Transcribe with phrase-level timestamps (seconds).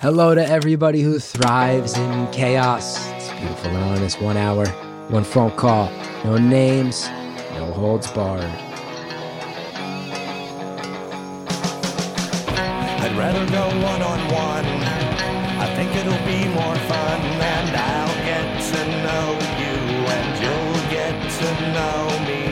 [0.00, 3.04] Hello to everybody who thrives in chaos.
[3.14, 4.22] It's beautiful and honest.
[4.22, 4.64] One hour,
[5.08, 5.90] one phone call,
[6.24, 7.08] no names,
[7.54, 8.44] no holds barred.
[13.02, 14.66] I'd rather go one on one.
[15.58, 19.74] I think it'll be more fun, and I'll get to know you,
[20.14, 22.42] and you'll get to know me.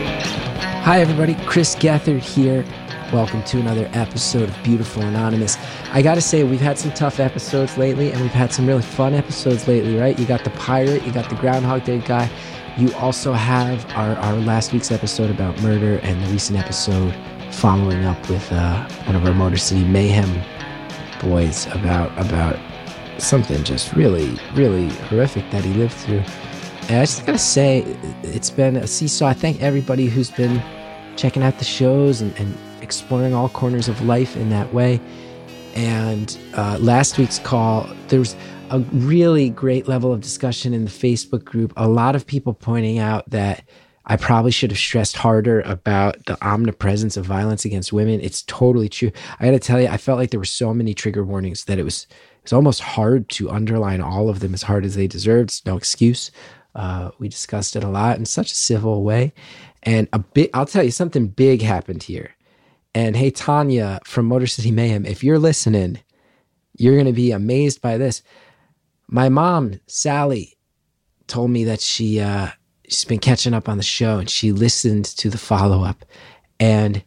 [0.83, 1.37] Hi, everybody.
[1.47, 2.65] Chris Gethard here.
[3.13, 5.57] Welcome to another episode of Beautiful Anonymous.
[5.93, 9.15] I gotta say, we've had some tough episodes lately, and we've had some really fun
[9.15, 10.19] episodes lately, right?
[10.19, 12.29] You got the pirate, you got the Groundhog Day guy.
[12.77, 17.15] You also have our, our last week's episode about murder, and the recent episode
[17.53, 20.43] following up with uh, one of our Motor City Mayhem
[21.21, 22.59] boys about about
[23.19, 26.25] something just really, really horrific that he lived through.
[26.89, 27.83] And I just gotta say,
[28.25, 29.29] it's been a seesaw.
[29.29, 30.61] I thank everybody who's been
[31.15, 35.01] checking out the shows and, and exploring all corners of life in that way.
[35.75, 38.35] And uh, last week's call, there was
[38.71, 41.73] a really great level of discussion in the Facebook group.
[41.77, 43.63] A lot of people pointing out that
[44.07, 48.21] I probably should have stressed harder about the omnipresence of violence against women.
[48.21, 49.11] It's totally true.
[49.41, 51.79] I got to tell you, I felt like there were so many trigger warnings that
[51.79, 55.09] it was it was almost hard to underline all of them as hard as they
[55.09, 55.67] deserved.
[55.67, 56.31] No excuse.
[56.77, 59.33] Uh, we discussed it a lot in such a civil way,
[59.83, 60.51] and a bit.
[60.55, 62.36] I'll tell you something big happened here.
[62.97, 66.01] And hey, Tanya from Motor City Mayhem, if you're listening,
[66.79, 68.23] you're going to be amazed by this.
[69.07, 70.57] My mom, Sally,
[71.27, 72.49] told me that she uh,
[72.89, 76.07] she's been catching up on the show and she listened to the follow up,
[76.59, 77.05] and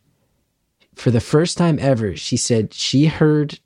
[0.93, 3.57] for the first time ever, she said she heard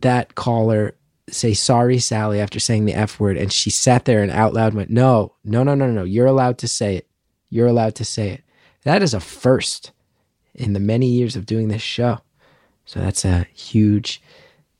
[0.00, 0.96] that caller
[1.28, 4.72] say sorry, Sally, after saying the F word, and she sat there and out loud
[4.72, 6.04] went, "No, no, no, no, no!
[6.04, 7.06] You're allowed to say it.
[7.50, 8.44] You're allowed to say it."
[8.84, 9.92] That is a first
[10.56, 12.20] in the many years of doing this show.
[12.84, 14.22] So that's a huge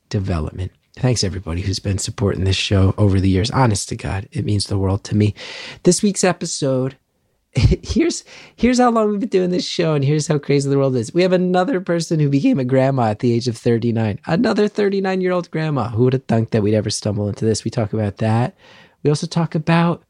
[0.08, 0.72] development.
[0.94, 3.50] Thanks everybody who's been supporting this show over the years.
[3.50, 5.34] Honest to God, it means the world to me.
[5.82, 6.96] This week's episode,
[7.52, 8.24] here's
[8.54, 11.12] here's how long we've been doing this show, and here's how crazy the world is.
[11.12, 14.20] We have another person who became a grandma at the age of 39.
[14.26, 15.90] Another 39 year old grandma.
[15.90, 17.64] Who would have thunk that we'd ever stumble into this?
[17.64, 18.54] We talk about that.
[19.02, 20.02] We also talk about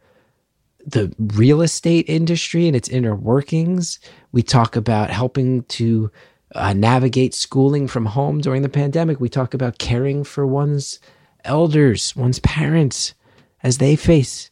[0.87, 3.99] the real estate industry and its inner workings.
[4.33, 6.11] We talk about helping to
[6.55, 9.21] uh, navigate schooling from home during the pandemic.
[9.21, 11.01] We talk about caring for one's
[11.45, 13.15] elders, one's parents,
[13.63, 14.51] as they face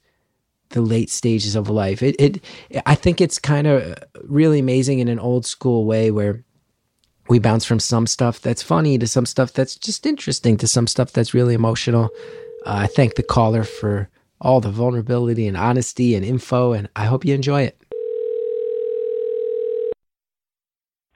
[0.70, 2.02] the late stages of life.
[2.02, 2.44] It, it
[2.84, 6.44] I think it's kind of really amazing in an old school way where
[7.28, 10.88] we bounce from some stuff that's funny to some stuff that's just interesting to some
[10.88, 12.10] stuff that's really emotional.
[12.66, 14.10] Uh, I thank the caller for
[14.44, 17.80] all the vulnerability and honesty and info, and I hope you enjoy it.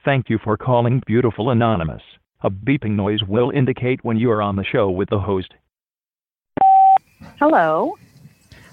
[0.05, 2.03] Thank you for calling Beautiful Anonymous.
[2.41, 5.53] A beeping noise will indicate when you are on the show with the host.
[7.39, 7.97] Hello.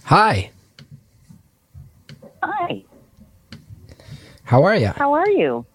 [0.05, 0.51] Hi,
[2.43, 2.83] Hi.
[4.43, 4.87] how are you?
[4.89, 5.65] How are you?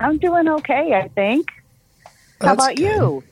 [0.00, 1.48] I'm doing okay, I think.
[2.40, 2.82] How That's about good.
[2.84, 3.24] you?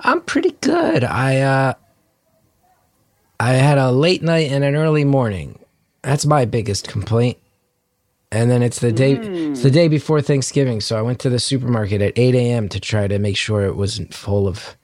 [0.00, 1.04] I'm pretty good.
[1.04, 1.74] I uh
[3.42, 5.58] I had a late night and an early morning.
[6.02, 7.38] That's my biggest complaint.
[8.30, 11.40] And then it's the day it's the day before Thanksgiving, so I went to the
[11.40, 14.76] supermarket at eight AM to try to make sure it wasn't full of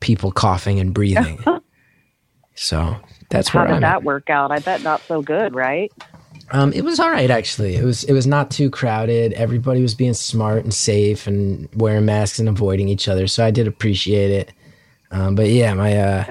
[0.00, 1.44] people coughing and breathing.
[2.54, 2.96] so
[3.28, 4.04] that's How where did I'm that at.
[4.04, 4.50] work out?
[4.50, 5.92] I bet not so good, right?
[6.52, 7.76] Um, it was all right actually.
[7.76, 9.34] It was it was not too crowded.
[9.34, 13.26] Everybody was being smart and safe and wearing masks and avoiding each other.
[13.26, 14.52] So I did appreciate it.
[15.10, 16.24] Um, but yeah, my uh.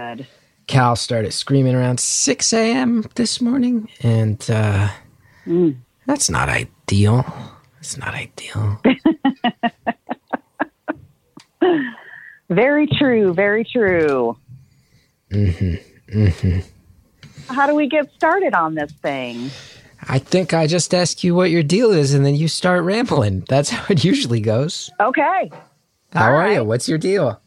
[0.69, 3.03] Cal started screaming around 6 a.m.
[3.15, 4.89] this morning, and uh,
[5.47, 5.77] Mm.
[6.05, 7.25] that's not ideal.
[7.79, 8.79] It's not ideal.
[12.49, 14.35] Very true, very true.
[15.31, 15.75] hmm
[16.11, 16.59] hmm
[17.47, 19.49] How do we get started on this thing?
[20.07, 23.43] I think I just ask you what your deal is, and then you start rambling.
[23.47, 24.89] That's how it usually goes.
[24.99, 25.51] Okay.
[26.13, 26.63] How All are you?
[26.63, 27.39] What's your deal?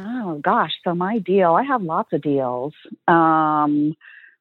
[0.00, 2.74] Oh gosh, so my deal, I have lots of deals.
[3.08, 3.94] Um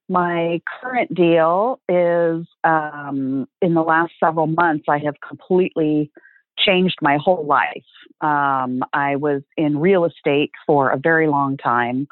[0.09, 6.12] my current deal is um in the last several months I have completely
[6.59, 7.83] changed my whole life.
[8.21, 12.07] Um I was in real estate for a very long time.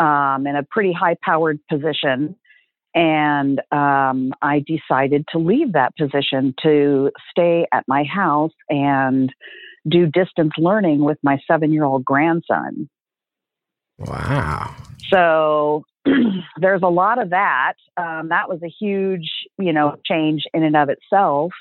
[0.00, 2.36] Um in a pretty high powered position
[2.94, 9.32] and um I decided to leave that position to stay at my house and
[9.88, 12.88] do distance learning with my seven year old grandson.
[13.98, 14.74] Wow.
[15.10, 15.84] So
[16.56, 17.74] there's a lot of that.
[17.96, 21.52] Um, that was a huge, you know, change in and of itself.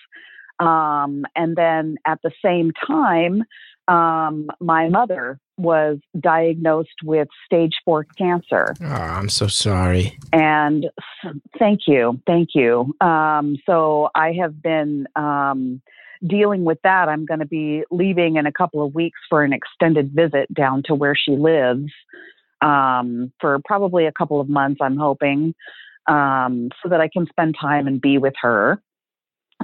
[0.59, 3.43] Um, and then at the same time,
[3.87, 8.73] um, my mother was diagnosed with stage four cancer.
[8.81, 10.17] Oh, I'm so sorry.
[10.31, 10.87] And
[11.59, 12.95] thank you, thank you.
[13.01, 15.81] Um, so I have been um,
[16.25, 17.09] dealing with that.
[17.09, 20.83] I'm going to be leaving in a couple of weeks for an extended visit down
[20.85, 21.91] to where she lives
[22.61, 25.53] um, for probably a couple of months, I'm hoping,
[26.07, 28.81] um, so that I can spend time and be with her.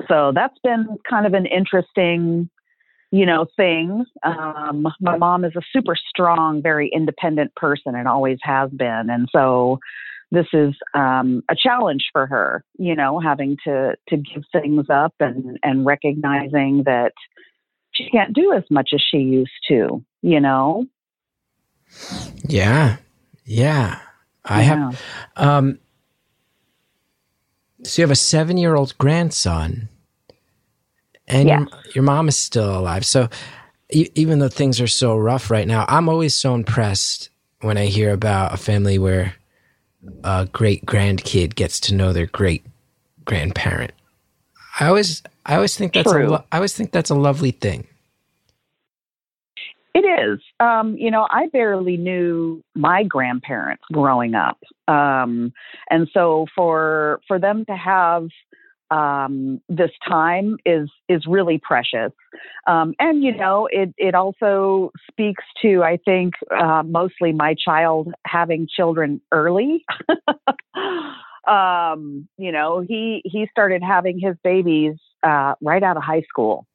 [0.08, 2.50] So that's been kind of an interesting,
[3.12, 4.06] you know, thing.
[4.24, 9.10] Um, my mom is a super strong, very independent person and always has been.
[9.10, 9.80] And so
[10.32, 15.14] this is um, a challenge for her, you know, having to, to give things up
[15.20, 17.14] and, and recognizing that
[17.94, 20.86] she can't do as much as she used to, you know?
[22.48, 22.98] Yeah.
[23.46, 24.00] Yeah.
[24.46, 25.02] I have
[25.36, 25.80] um
[27.84, 29.90] so you have a 7-year-old grandson
[31.28, 31.60] and Yes.
[31.60, 33.06] your, your mom is still alive.
[33.06, 33.30] So
[33.92, 37.30] e- even though things are so rough right now, I'm always so impressed
[37.62, 39.36] when I hear about a family where
[40.24, 42.66] a great grandkid gets to know their great
[43.26, 43.92] grandparent.
[44.80, 47.88] I always I always think that's a lo- I always think that's a lovely thing.
[49.94, 50.40] It is.
[50.60, 55.52] Um, you know, I barely knew my grandparents growing up, um,
[55.90, 58.28] and so for for them to have
[58.92, 62.12] um, this time is is really precious.
[62.68, 68.14] Um, and you know, it it also speaks to I think uh, mostly my child
[68.26, 69.86] having children early.
[71.48, 76.66] um, you know, he he started having his babies uh, right out of high school.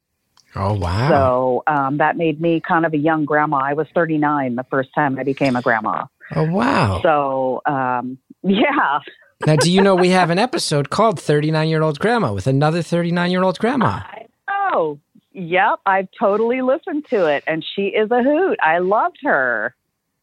[0.55, 1.09] Oh wow.
[1.09, 3.61] So um, that made me kind of a young grandma.
[3.65, 6.05] I was 39 the first time I became a grandma.
[6.37, 7.01] oh wow.
[7.03, 8.99] So um, yeah,
[9.47, 12.83] now, do you know we have an episode called 39 Year Old Grandma with another
[12.83, 14.01] 39 year old grandma?
[14.49, 14.99] oh
[15.33, 18.59] yep, I've totally listened to it, and she is a hoot.
[18.63, 19.75] I loved her.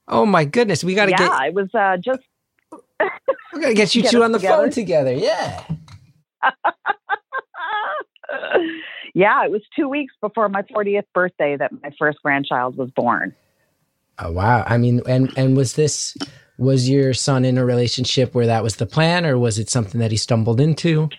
[0.08, 0.84] Oh my goodness.
[0.84, 2.22] We got to get yeah, get I was uh, just
[3.54, 4.64] we got to get you Get two on the together.
[4.64, 5.14] phone together.
[5.14, 5.64] Yeah.
[9.14, 13.36] yeah, it was two weeks before my 40th birthday that my first grandchild was born.
[14.18, 14.64] Oh wow.
[14.68, 16.18] I mean, and and was this
[16.60, 20.00] was your son in a relationship where that was the plan or was it something
[20.00, 21.10] that he stumbled into?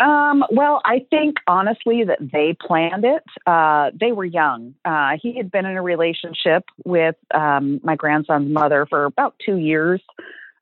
[0.00, 3.22] Um, well, I think honestly that they planned it.
[3.46, 4.74] Uh, they were young.
[4.84, 9.56] Uh, he had been in a relationship with um, my grandson's mother for about two
[9.56, 10.00] years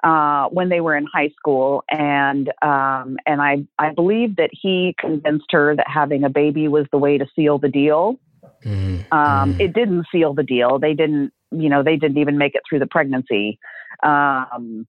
[0.04, 4.94] uh, when they were in high school, and um, and I I believe that he
[4.98, 8.18] convinced her that having a baby was the way to seal the deal.
[8.64, 9.60] Mm, Um, mm.
[9.60, 10.78] It didn't seal the deal.
[10.78, 13.58] They didn't, you know, they didn't even make it through the pregnancy.
[14.02, 14.86] Um,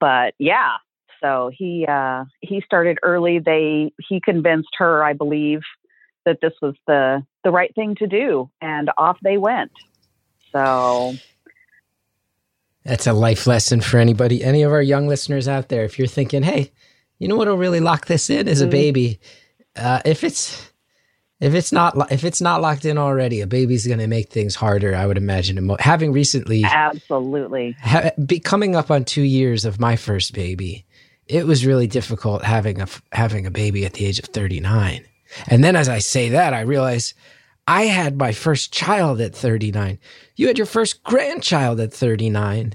[0.00, 0.74] but yeah,
[1.22, 3.38] so he uh, he started early.
[3.38, 5.60] They he convinced her, I believe,
[6.24, 9.72] that this was the the right thing to do, and off they went.
[10.52, 11.16] So
[12.84, 15.84] That's a life lesson for anybody, any of our young listeners out there.
[15.84, 16.72] If you're thinking, hey,
[17.18, 18.70] you know what'll really lock this in is a Mhm.
[18.70, 19.20] baby.
[19.76, 20.72] Uh, if it's
[21.40, 24.56] if it's not if it's not locked in already, a baby's going to make things
[24.56, 24.94] harder.
[24.94, 25.76] I would imagine.
[25.78, 30.84] Having recently absolutely, ha- be coming up on two years of my first baby,
[31.26, 35.04] it was really difficult having a having a baby at the age of 39.
[35.46, 37.14] And then as I say that, I realize
[37.68, 39.98] I had my first child at 39.
[40.36, 42.74] You had your first grandchild at 39.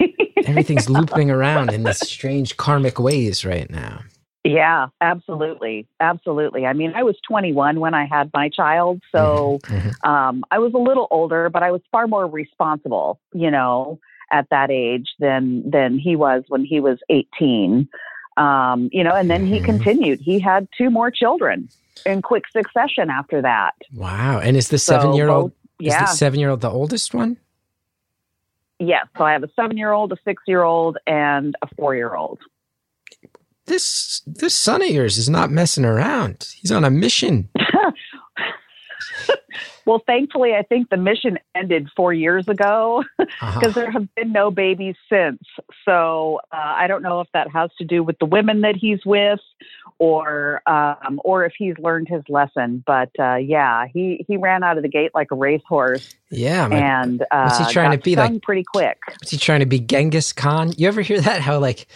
[0.46, 4.00] Everything's looping around in this strange karmic ways right now.
[4.44, 6.66] Yeah, absolutely, absolutely.
[6.66, 9.58] I mean, I was 21 when I had my child, so.
[9.64, 9.94] Mhm.
[10.06, 13.98] um, I was a little older, but I was far more responsible, you know,
[14.32, 17.88] at that age than than he was when he was 18.
[18.36, 19.64] Um, you know, and then he Mhm.
[19.64, 20.20] continued.
[20.20, 21.68] He had two more children
[22.06, 23.74] in quick succession after that.
[23.94, 24.38] Wow.
[24.38, 27.36] And is the 7-year-old both- is yeah, the 7-year-old the oldest one?
[28.78, 29.06] yes.
[29.18, 32.38] So I have a seven-year-old, a six-year-old, and a four-year-old.
[33.66, 36.48] This this son of yours is not messing around.
[36.60, 37.48] He's on a mission.
[39.86, 43.02] Well, thankfully, I think the mission ended four years ago.
[43.18, 43.58] Uh-huh.
[43.58, 45.40] because there have been no babies since.
[45.84, 49.00] So uh, I don't know if that has to do with the women that he's
[49.06, 49.40] with,
[49.98, 52.84] or um, or if he's learned his lesson.
[52.86, 56.82] But uh, yeah, he he ran out of the gate like a racehorse, Yeah, man.
[57.08, 58.98] and uh, what's he trying to be, like- pretty quick.
[59.20, 60.72] Was he trying to be Genghis Khan?
[60.76, 61.40] You ever hear that?
[61.40, 61.86] How like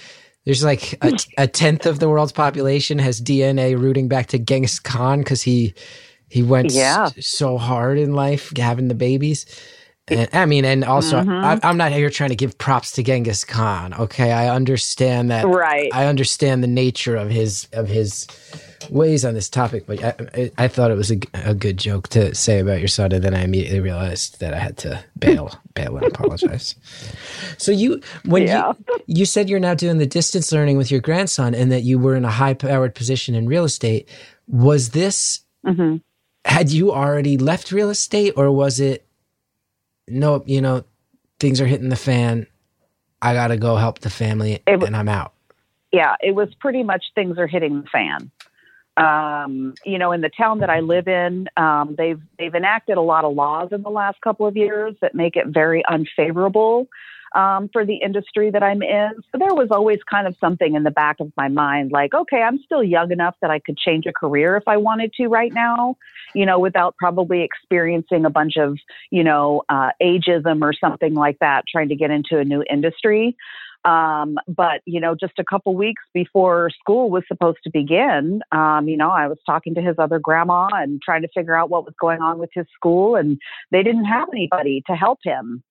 [0.44, 4.78] there's like a, a tenth of the world's population has DNA rooting back to Genghis
[4.80, 5.74] Khan because he
[6.28, 7.10] he went Yeah.
[7.20, 9.46] so hard in life having the babies.
[10.08, 11.44] And, I mean, and also, Mhm.
[11.44, 13.94] I, I'm not here trying to give props to Genghis Khan.
[13.94, 15.46] Okay, I understand that.
[15.46, 15.90] Right.
[15.94, 18.26] I understand the nature of his of his
[18.90, 22.34] ways on this topic, but I, I, thought it was a, a, good joke to
[22.34, 25.96] say about your son, and then I immediately realized that I had to bail, bail
[25.96, 26.74] and apologize.
[27.56, 28.72] So you, when Yeah.
[28.86, 31.98] you you said you're now doing the distance learning with your grandson, and that you
[31.98, 34.06] were in a high powered position in real estate,
[34.46, 35.96] was this hmm
[36.46, 39.06] had you already left real estate or was it
[40.08, 40.84] nope you know
[41.40, 42.46] things are hitting the fan.
[43.20, 45.32] I gotta go help the family It and i'm out.
[45.92, 48.30] yeah, it was pretty much things are hitting the fan.
[48.96, 53.00] Um, you know, in the town that I live in, um, they've they've enacted a
[53.00, 56.86] lot of laws in the last couple of years that make it very unfavorable
[57.34, 59.10] um, for the industry that I'm in.
[59.32, 62.42] So there was always kind of something in the back of my mind, like, okay,
[62.42, 65.52] I'm still young enough that I could change a career if I wanted to right
[65.52, 65.96] now,
[66.34, 68.78] you know, without probably experiencing a bunch of,
[69.10, 73.36] you know, uh, ageism or something like that, trying to get into a new industry.
[73.84, 78.88] Um, but you know, just a couple weeks before school was supposed to begin, um,
[78.88, 81.84] you know, I was talking to his other grandma and trying to figure out what
[81.84, 83.38] was going on with his school, and
[83.72, 85.62] they didn't have anybody to help him.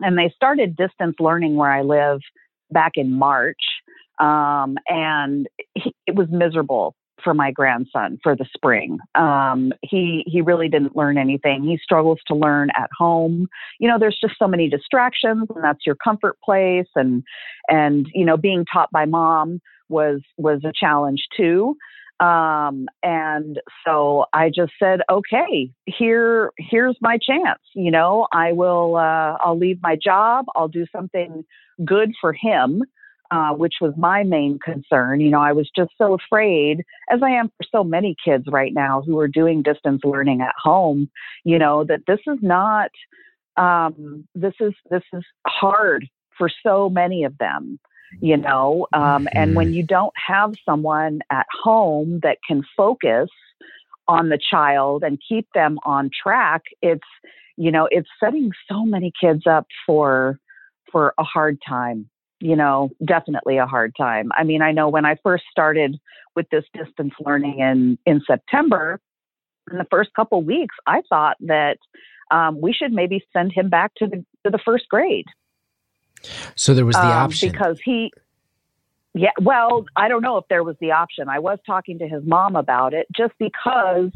[0.00, 2.20] And they started distance learning where I live
[2.70, 3.60] back in March,
[4.18, 8.98] um, and he, it was miserable for my grandson for the spring.
[9.14, 11.64] Um, he he really didn't learn anything.
[11.64, 13.48] He struggles to learn at home.
[13.80, 16.88] You know, there's just so many distractions, and that's your comfort place.
[16.94, 17.22] And
[17.68, 21.76] and you know, being taught by mom was was a challenge too.
[22.20, 27.60] Um, and so I just said, okay, here here's my chance.
[27.74, 30.46] You know, I will uh, I'll leave my job.
[30.54, 31.44] I'll do something
[31.84, 32.84] good for him
[33.30, 35.20] uh, which was my main concern.
[35.20, 38.72] You know, I was just so afraid, as I am for so many kids right
[38.72, 41.10] now who are doing distance learning at home.
[41.42, 42.90] You know that this is not
[43.56, 46.06] um, this is this is hard
[46.38, 47.78] for so many of them.
[48.20, 53.28] You know, um, and when you don't have someone at home that can focus
[54.06, 57.02] on the child and keep them on track, it's
[57.56, 60.38] you know it's setting so many kids up for
[60.90, 62.08] for a hard time
[62.44, 64.30] you know, definitely a hard time.
[64.36, 65.98] I mean, I know when I first started
[66.36, 69.00] with this distance learning in in September,
[69.70, 71.78] in the first couple weeks, I thought that
[72.30, 75.24] um, we should maybe send him back to the to the first grade.
[76.54, 78.12] So there was the um, option because he.
[79.16, 81.28] Yeah, well, I don't know if there was the option.
[81.28, 84.10] I was talking to his mom about it just because,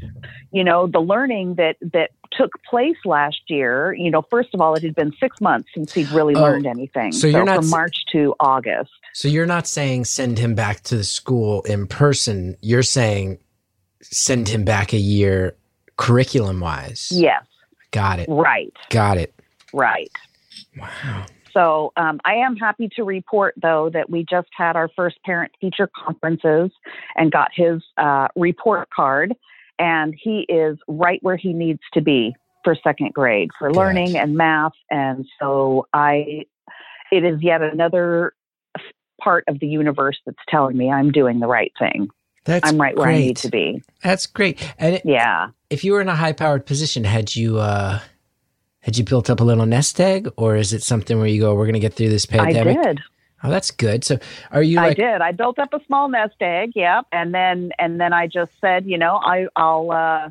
[0.50, 4.75] you know, the learning that that took place last year, you know, first of all,
[4.75, 7.12] it had been 6 months since he'd really Oh, learned anything.
[7.12, 8.91] so you're not from March to August.
[9.12, 13.38] so you're not saying send him back to the school in person you're saying
[14.03, 15.55] send him back a year
[15.97, 17.45] curriculum wise Yes.
[17.93, 19.33] got it Right, got it
[19.73, 20.11] right.
[20.77, 21.25] wow
[21.59, 25.50] So um, I am happy to report, though, that we just had our first parent
[25.61, 26.71] teacher conferences
[27.17, 29.35] and got his uh, report card,
[29.79, 33.77] and he is right where he needs to be for second grade for Good.
[33.77, 34.73] learning and math.
[34.91, 36.45] And so I,
[37.11, 38.35] it is yet another
[39.21, 42.09] part of the universe that's telling me I'm doing the right thing.
[42.45, 43.17] that's I'm right where great.
[43.17, 43.83] I need to be.
[44.03, 45.49] that's great and it, Yeah.
[45.71, 47.99] if you were in a high powered position had you uh
[48.88, 51.54] had you built up a little nest egg or is it something where you go
[51.54, 53.00] we're gonna get through this pandemic I did.
[53.42, 54.18] oh that's good so
[54.50, 55.21] are you I did.
[55.21, 56.73] I built up a small nest egg.
[56.75, 57.07] Yep.
[57.12, 60.30] And then and then I just said, you know, I I'll uh,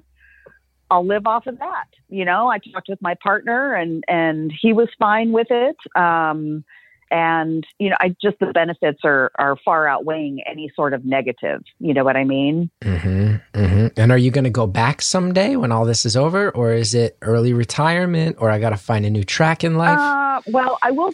[0.89, 1.87] I'll live off of that.
[2.09, 5.77] You know, I talked with my partner and and he was fine with it.
[5.95, 6.63] Um,
[7.11, 11.63] and you know, I just the benefits are are far outweighing any sort of negative.
[11.79, 12.69] You know what I mean?
[12.83, 16.49] hmm hmm And are you going to go back someday when all this is over,
[16.51, 19.99] or is it early retirement, or I got to find a new track in life?
[19.99, 21.13] Uh, well, I will.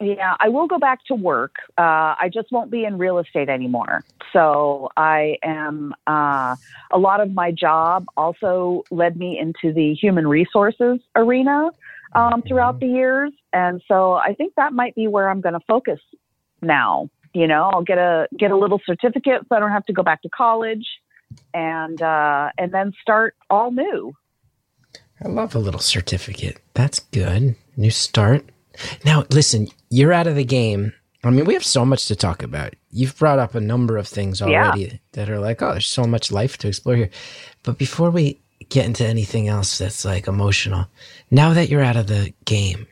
[0.00, 1.54] Yeah, I will go back to work.
[1.78, 4.04] Uh, I just won't be in real estate anymore.
[4.32, 5.94] So I am.
[6.06, 6.56] Uh,
[6.90, 11.70] a lot of my job also led me into the human resources arena
[12.14, 15.64] um, throughout the years, and so I think that might be where I'm going to
[15.66, 16.00] focus
[16.60, 17.08] now.
[17.32, 20.02] You know, I'll get a get a little certificate so I don't have to go
[20.02, 20.86] back to college,
[21.52, 24.14] and uh, and then start all new.
[25.24, 26.58] I love a little certificate.
[26.74, 27.54] That's good.
[27.76, 28.44] New start.
[29.04, 30.92] Now, listen, you're out of the game.
[31.22, 32.74] I mean, we have so much to talk about.
[32.90, 34.46] You've brought up a number of things Yeah.
[34.66, 37.10] already that are like, oh, there's so much life to explore here.
[37.62, 40.86] But before we get into anything else that's like emotional,
[41.30, 42.86] now that you're out of the game,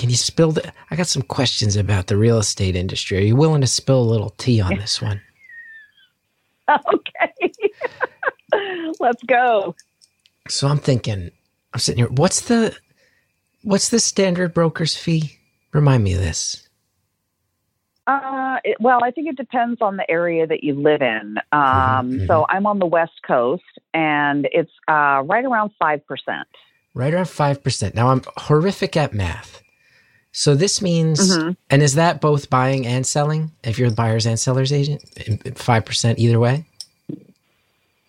[0.00, 0.72] can you spill the?
[0.90, 3.18] I got some questions about the real estate industry.
[3.18, 5.20] Are you willing to spill a little tea on this one?
[6.70, 7.52] okay,
[8.98, 9.76] let's go.
[10.48, 11.30] So I'm thinking,
[11.74, 12.08] I'm sitting here.
[12.08, 12.74] What's the
[13.62, 15.38] What's the standard broker's fee?
[15.74, 16.66] Remind me of this.
[18.06, 21.36] Uh, it, well, I think it depends on the area that you live in.
[21.52, 26.48] Um, Mhm, So I'm on the West Coast, and it's uh, right around five percent.
[26.94, 27.94] Right around 5%.
[27.94, 29.62] Now, I'm horrific at math.
[30.32, 31.56] So this means, Mhm.
[31.70, 33.50] and is that both buying and selling?
[33.64, 35.02] If you're the buyer's and seller's agent,
[35.56, 36.64] 5% either way?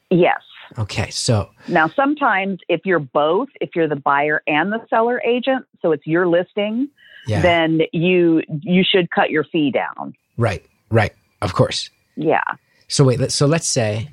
[0.09, 0.39] Yes.
[0.77, 5.65] Okay, so Now, sometimes if you're both, if you're the buyer and the seller agent,
[5.81, 6.87] so it's your listing,
[7.27, 10.13] yeah, then you you should cut your fee down.
[10.37, 11.89] right, right, of course.
[12.15, 12.43] Yeah.
[12.87, 14.09] So wait, so let's say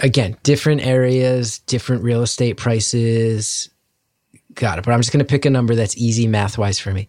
[0.00, 3.70] again, different areas, different real estate prices.
[4.56, 4.84] Got it.
[4.84, 7.08] But I'm just going to pick a number that's easy math wise for me.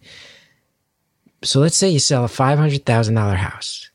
[1.42, 3.90] So let's say you sell a $500,000 house.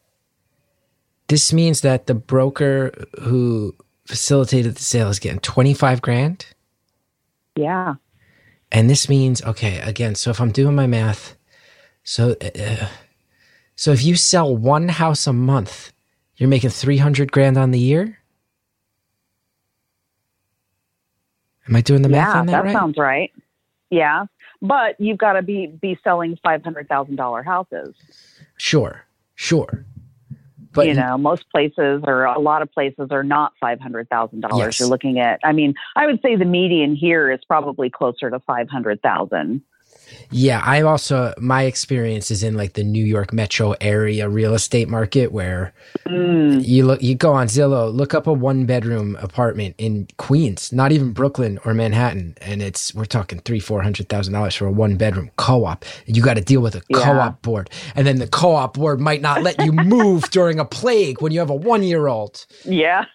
[1.28, 2.92] This means that the broker
[3.22, 6.46] who facilitated the sale is getting 25 grand.
[7.56, 7.96] Yeah.
[8.72, 11.36] And this means, okay, again, so if I'm doing my math,
[12.04, 12.88] so uh,
[13.76, 15.94] so if you sell one house a month,
[16.38, 18.20] you're making 300 grand on the year?
[21.68, 22.74] Am I doing the math yeah, on that, that right?
[22.74, 23.32] sounds right.
[23.94, 24.26] Yeah.
[24.62, 27.96] But you've got to be be selling five hundred thousand dollar houses.
[28.58, 29.06] sure.
[29.36, 29.86] Sure.
[30.74, 34.42] But you know, most places or a lot of places are not five hundred thousand
[34.42, 34.80] dollars.
[34.80, 35.40] You're looking at.
[35.44, 39.62] I mean, I would say the median here is probably closer to five hundred thousand.
[40.32, 44.90] Yeah, I also my experience is in like the New York metro area real estate
[44.90, 45.74] market where
[46.08, 50.72] Mm, you look you go on Zillow, look up a one bedroom apartment in Queens,
[50.74, 54.68] not even Brooklyn or Manhattan, and it's we're talking three, four hundred thousand dollars for
[54.68, 55.86] a one bedroom co op.
[56.06, 56.98] You got to deal with a Yeah.
[57.04, 57.70] co op board.
[57.96, 61.32] And then the co op board might not let you move during a plague when
[61.32, 62.46] you have a one year old.
[62.66, 63.06] yeah,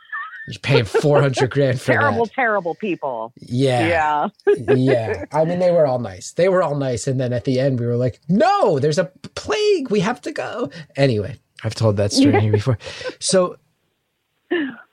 [0.49, 2.35] You're paying four hundred grand for terrible, that.
[2.35, 3.33] terrible people.
[3.37, 4.29] Yeah.
[4.47, 5.25] Yeah, yeah.
[5.33, 6.33] I mean, they were all nice.
[6.33, 7.07] They were all nice.
[7.07, 9.91] And then at the end, we were like, no, there's a plague.
[9.91, 10.71] We have to go.
[10.97, 12.79] Anyway, I've told that story here before.
[13.21, 13.57] So,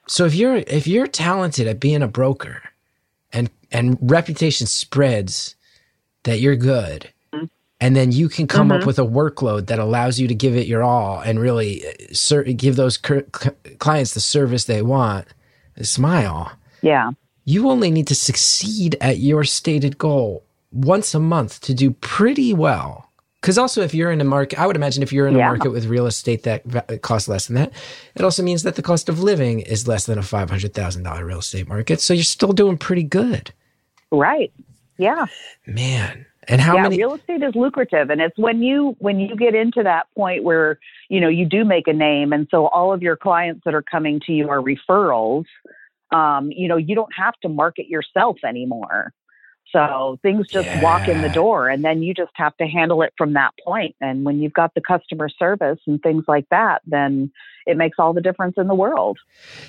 [0.07, 2.62] so if you're, if you're talented at being a broker
[3.33, 5.55] and, and reputation spreads
[6.24, 7.09] that you're good,
[7.81, 10.65] and then you can come up with a workload that allows you to give it
[10.65, 15.27] your all and really uh, ser- give those cur- c- clients the service they want,
[15.81, 17.11] smile yeah,
[17.46, 22.53] you only need to succeed at your stated goal once a month to do pretty
[22.53, 23.09] well.
[23.42, 25.48] Because also, if you're in a market, I would imagine if you're in a Yeah.
[25.50, 27.72] market with real estate that va- costs less than that,
[28.16, 31.03] it also means that the cost of living is less than a five hundred thousand
[31.03, 32.01] dollar real estate market.
[32.01, 33.51] So you're still doing pretty good,
[34.11, 34.51] right.
[34.98, 35.25] Yeah,
[35.68, 36.25] man.
[36.48, 36.84] And how yeah.
[36.84, 36.98] many?
[36.98, 40.79] Real estate is lucrative, and it's when you when you get into that point where
[41.10, 43.84] you know you do make a name, and so all of your clients that are
[43.84, 45.46] coming to you are referrals.
[46.12, 49.12] Um, you know, you don't have to market yourself anymore.
[49.72, 53.14] So things just walk in the door, and then you just have to handle it
[53.18, 53.96] from that point.
[54.00, 57.31] And when you've got the customer service and things like that, then
[57.66, 59.18] it makes all the difference in the world.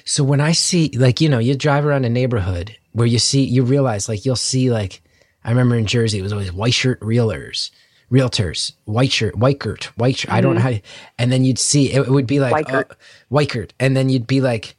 [0.05, 3.43] So when I see, like, you know, you drive around a neighborhood where you see,
[3.43, 5.03] you realize, like, you'll see, like,
[5.47, 7.71] I remember in Jersey, it was always white shirt realtors,
[8.11, 10.33] realtors, white shirt, white shirt, white shirt.
[10.33, 10.73] I don't know how,
[11.19, 12.91] and then you'd see, it, would be like, White shirt.
[12.91, 12.95] uh,
[13.29, 13.73] white.
[13.79, 14.77] And then you'd be like,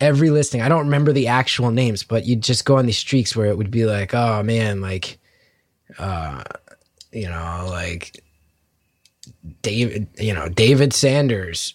[0.00, 3.36] every listing, I don't remember the actual names, but you'd just go on these streaks
[3.36, 5.18] where it would be like, oh man, like,
[5.96, 6.42] uh,
[7.12, 8.20] you know, like
[9.62, 11.74] David, you know, David Sanders.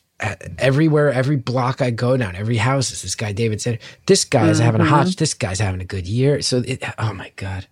[0.58, 3.82] Everywhere, every block I go down, every house is this guy, David Sanders.
[4.06, 6.42] This guy's having a hot, this guy's having a good year.
[6.42, 7.66] So, it, oh my God.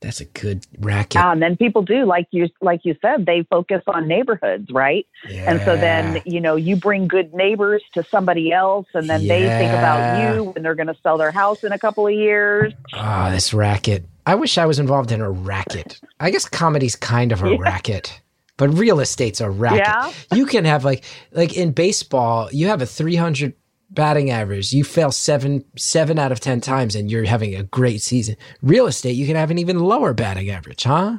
[0.00, 1.16] That's a good racket.
[1.16, 5.06] Yeah, and then people do, like you like you said, they focus on neighborhoods, right?
[5.28, 5.50] Yeah.
[5.50, 9.42] And so then, you know, you bring good neighbors to somebody else, and then they
[9.42, 12.72] think about you when they're going to sell their house in a couple of years.
[12.94, 14.06] Ah, this racket.
[14.24, 16.00] I wish I was involved in a racket.
[16.18, 17.56] I guess comedy's kind of a Yeah.
[17.60, 18.20] racket,
[18.56, 19.80] but real estate's a racket.
[19.80, 20.12] Yeah.
[20.34, 23.52] You can have like like in baseball, you have a 300
[23.90, 24.72] batting average.
[24.72, 28.36] You fail 7 7 out of 10 times and you're having a great season.
[28.62, 31.18] Real estate, you can have an even lower batting average, huh?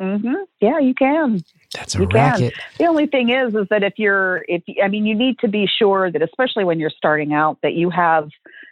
[0.00, 1.42] hmm Yeah, you can.
[1.74, 2.32] That's a You can.
[2.40, 2.54] racket.
[2.78, 5.66] The only thing is, is that if you're, if I mean, you need to be
[5.78, 8.28] sure that, especially when you're starting out, that you have,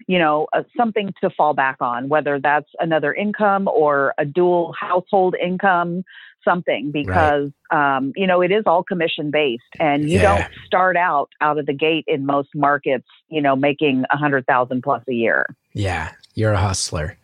[0.07, 4.74] you know, uh, something to fall back on, whether that's another income or a dual
[4.78, 6.04] household income,
[6.44, 10.37] something, because, um, you know, it is all commission based, and you Yeah.
[10.38, 14.46] don't start out out of the gate in most markets, you know, making a hundred
[14.46, 15.46] thousand plus a year.
[15.72, 17.16] Yeah, you're a hustler.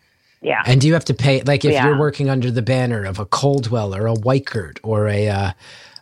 [0.42, 0.62] Yeah.
[0.66, 1.86] And do you have to pay like if Yeah.
[1.86, 5.52] you're working under the banner of a Coldwell or a Weichert or a uh,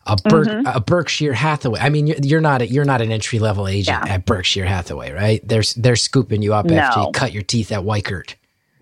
[0.06, 0.66] a, Berk, Mm-hmm.
[0.66, 1.80] a Berkshire Hathaway?
[1.80, 4.14] I mean, you're, you're not a, you're not an entry level agent Yeah.
[4.14, 5.40] at Berkshire Hathaway, right?
[5.46, 8.34] They're they're scooping you up after you cut your teeth at Weichert.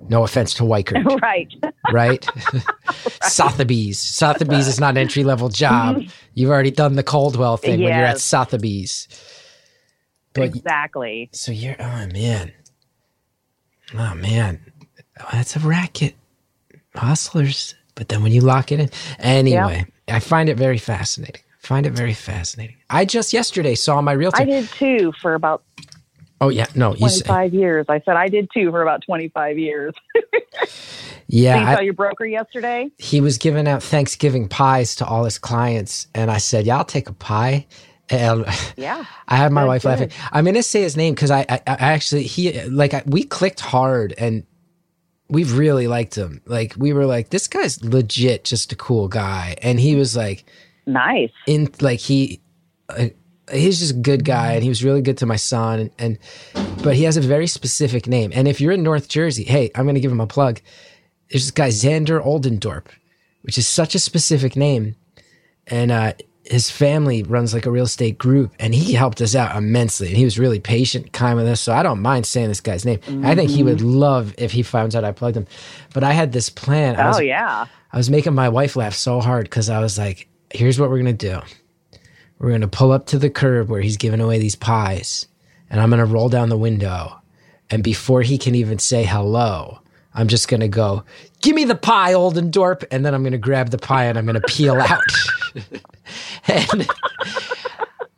[0.08, 1.52] No offense to Weichert, right.
[1.92, 2.28] right?
[3.22, 3.98] Sotheby's.
[3.98, 5.96] Sotheby's is not an entry level job.
[5.96, 6.10] Mm-hmm.
[6.34, 9.08] You've already done the Coldwell thing when you're at Sotheby's.
[10.34, 11.30] But exactly.
[11.32, 12.52] so you're oh man.
[13.94, 14.60] Oh man.
[15.32, 16.14] That's a racket.
[16.94, 17.74] Hustlers.
[17.94, 21.40] But then when you lock it in anyway, I find it very fascinating.
[21.58, 22.76] Find it very fascinating.
[22.90, 24.42] I just yesterday saw my realtor.
[24.42, 25.64] I did too for about
[26.40, 27.86] oh yeah, no, you said 25 years.
[27.88, 29.94] I said I did too for about 25 years.
[31.28, 31.54] yeah.
[31.54, 32.90] so you I- saw your broker yesterday?
[32.98, 36.84] he was giving out Thanksgiving pies to all his clients, and I said, "Yeah, I'll
[36.84, 37.66] take a pie."
[38.08, 38.46] And
[38.76, 39.04] Yeah.
[39.26, 39.88] I had my wife good.
[39.88, 40.10] laughing.
[40.32, 43.60] I'm gonna say his name because I, I, I actually he like I, we clicked
[43.60, 44.44] hard and
[45.28, 46.40] we really liked him.
[46.46, 50.44] Like we were like, this guy's legit, just a cool guy, and he was like
[50.86, 51.32] Nice.
[51.48, 52.40] in like he.
[52.88, 53.06] Uh,
[53.52, 55.78] He's just a good guy, and he was really good to my son.
[55.80, 56.18] And, and
[56.82, 58.32] but he has a very specific name.
[58.34, 60.60] And if you're in North Jersey, hey, I'm going to give him a plug.
[61.30, 62.86] There's this guy Xander Oldendorp,
[63.42, 64.96] which is such a specific name,
[65.68, 66.12] and uh,
[66.44, 70.08] his family runs like a real estate group, and he helped us out immensely.
[70.08, 71.60] And he was really patient, kind with us.
[71.60, 73.00] So I don't mind saying this guy's name.
[73.24, 75.46] I think he would love if he finds out I plugged him.
[75.92, 76.94] But I had this plan.
[76.96, 77.66] I was, Oh, yeah.
[77.92, 81.02] I was making my wife laugh so hard because I was like, here's what we're
[81.02, 81.40] going to do.
[82.38, 85.26] We're going to pull up to the curb where he's giving away these pies,
[85.70, 87.20] and I'm going to roll down the window.
[87.70, 89.80] And before he can even say hello,
[90.16, 91.04] I'm just going to go,
[91.42, 92.84] give me the pie, Oldendorp.
[92.90, 95.02] And then I'm going to grab the pie and I'm going to peel out.
[96.48, 96.88] and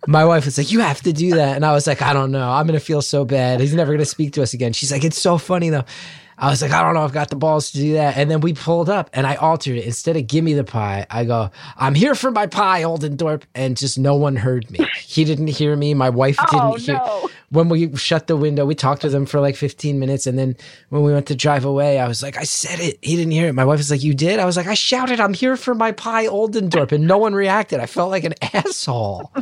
[0.06, 1.56] my wife was like, you have to do that.
[1.56, 2.50] And I was like, I don't know.
[2.50, 3.60] I'm going to feel so bad.
[3.60, 4.72] He's never going to speak to us again.
[4.72, 5.84] She's like, it's so funny though.
[6.40, 7.02] I was like, I don't know.
[7.02, 8.16] I've got the balls to do that.
[8.16, 9.84] And then we pulled up and I altered it.
[9.84, 13.42] Instead of give me the pie, I go, I'm here for my pie, Oldendorp.
[13.56, 14.78] And just no one heard me.
[15.00, 15.94] He didn't hear me.
[15.94, 16.94] My wife oh, didn't Oh, hear.
[16.94, 17.30] no.
[17.50, 20.26] When we shut the window, we talked to them for like 15 minutes.
[20.28, 20.56] And then
[20.90, 22.98] when we went to drive away, I was like, I said it.
[23.02, 23.54] He didn't hear it.
[23.54, 24.38] My wife was like, You did?
[24.38, 26.92] I was like, I shouted, I'm here for my pie, Oldendorp.
[26.92, 27.80] And no one reacted.
[27.80, 29.32] I felt like an asshole.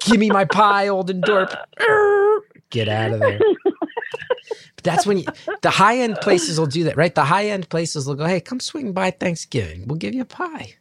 [0.00, 1.56] Give me my pie, Oldendorp.
[2.70, 3.40] Get out of there.
[4.76, 5.26] But that's when you,
[5.62, 7.14] the high end places will do that, right?
[7.14, 9.86] The high end places will go, Hey, come swing by Thanksgiving.
[9.88, 10.76] We'll give you a pie.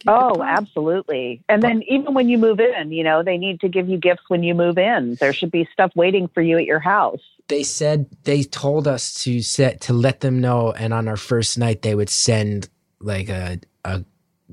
[0.00, 1.42] Give you a Oh, pie." absolutely.
[1.48, 4.24] And then even when you move in, you know, they need to give you gifts
[4.28, 5.16] when you move in.
[5.20, 7.20] There should be stuff waiting for you at your house.
[7.48, 11.58] they said they told us to set to let them know and on our first
[11.58, 12.68] night they would send
[13.00, 14.04] like a a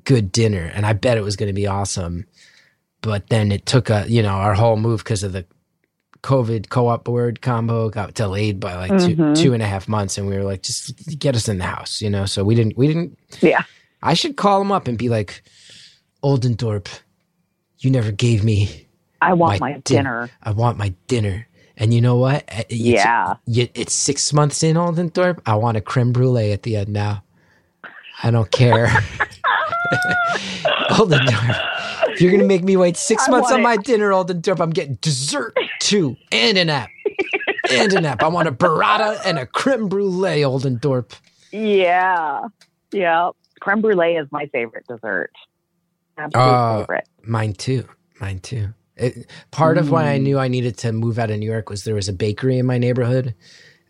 [0.03, 2.25] good dinner and i bet it was going to be awesome
[3.01, 5.45] but then it took a you know our whole move because of the
[6.23, 9.35] covid co-op board combo got delayed by like two Mhm.
[9.35, 12.01] two and a half months and we were like just get us in the house
[12.01, 13.63] you know so we didn't we didn't Yeah.
[14.01, 15.43] i should call him up and be like
[16.23, 16.87] oldendorp
[17.79, 18.87] you never gave me
[19.21, 20.29] I want My my, din- dinner.
[20.43, 21.47] I want my dinner.
[21.77, 22.43] And you know what?
[22.69, 23.35] It's, Yeah.
[23.47, 25.39] it's six months in Oldendorp.
[25.45, 27.23] I want a creme brulee at the end now.
[28.23, 28.87] I don't care.
[30.91, 31.69] Oldendorp.
[32.13, 33.63] If you're gonna make me wait six I months on it.
[33.63, 36.89] my dinner, Oldendorp, I'm getting dessert too, and an app,
[37.71, 38.21] and an app.
[38.23, 41.11] I want a burrata and a creme brulee, Olden Oldendorp.
[41.51, 42.41] Yeah.
[42.91, 43.31] Yeah.
[43.59, 45.31] Creme brulee is my favorite dessert.
[46.17, 46.79] Absolute Oh.
[46.81, 47.07] favorite.
[47.23, 47.87] Mine too.
[48.19, 48.69] Mine too.
[48.95, 50.23] It, part of why I Mm.
[50.23, 52.65] knew I needed to move out of New York was there was a bakery in
[52.67, 53.33] my neighborhood,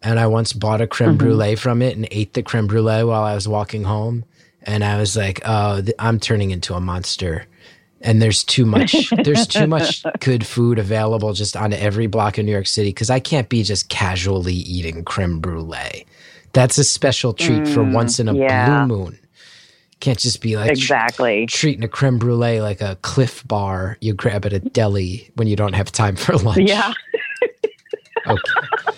[0.04, 1.18] and I once bought a creme Mhm.
[1.18, 4.26] brulee from it and ate the creme brulee while I was walking home,
[4.64, 7.46] and I was like, "Oh, th- I'm turning into a monster."
[8.06, 9.10] And there's too much.
[9.24, 13.10] there's too much good food available just on every block in New York City because
[13.10, 16.06] I can't be just casually eating creme brulee.
[16.52, 18.84] That's a special treat for Mm, once in a yeah.
[18.86, 19.20] blue moon.
[20.02, 21.46] Can't just be like Exactly.
[21.46, 25.56] treating a creme brulee like a Clif Bar you grab at a deli when you
[25.56, 26.60] don't have time for lunch.
[26.70, 26.92] Yeah.
[28.26, 28.98] Okay.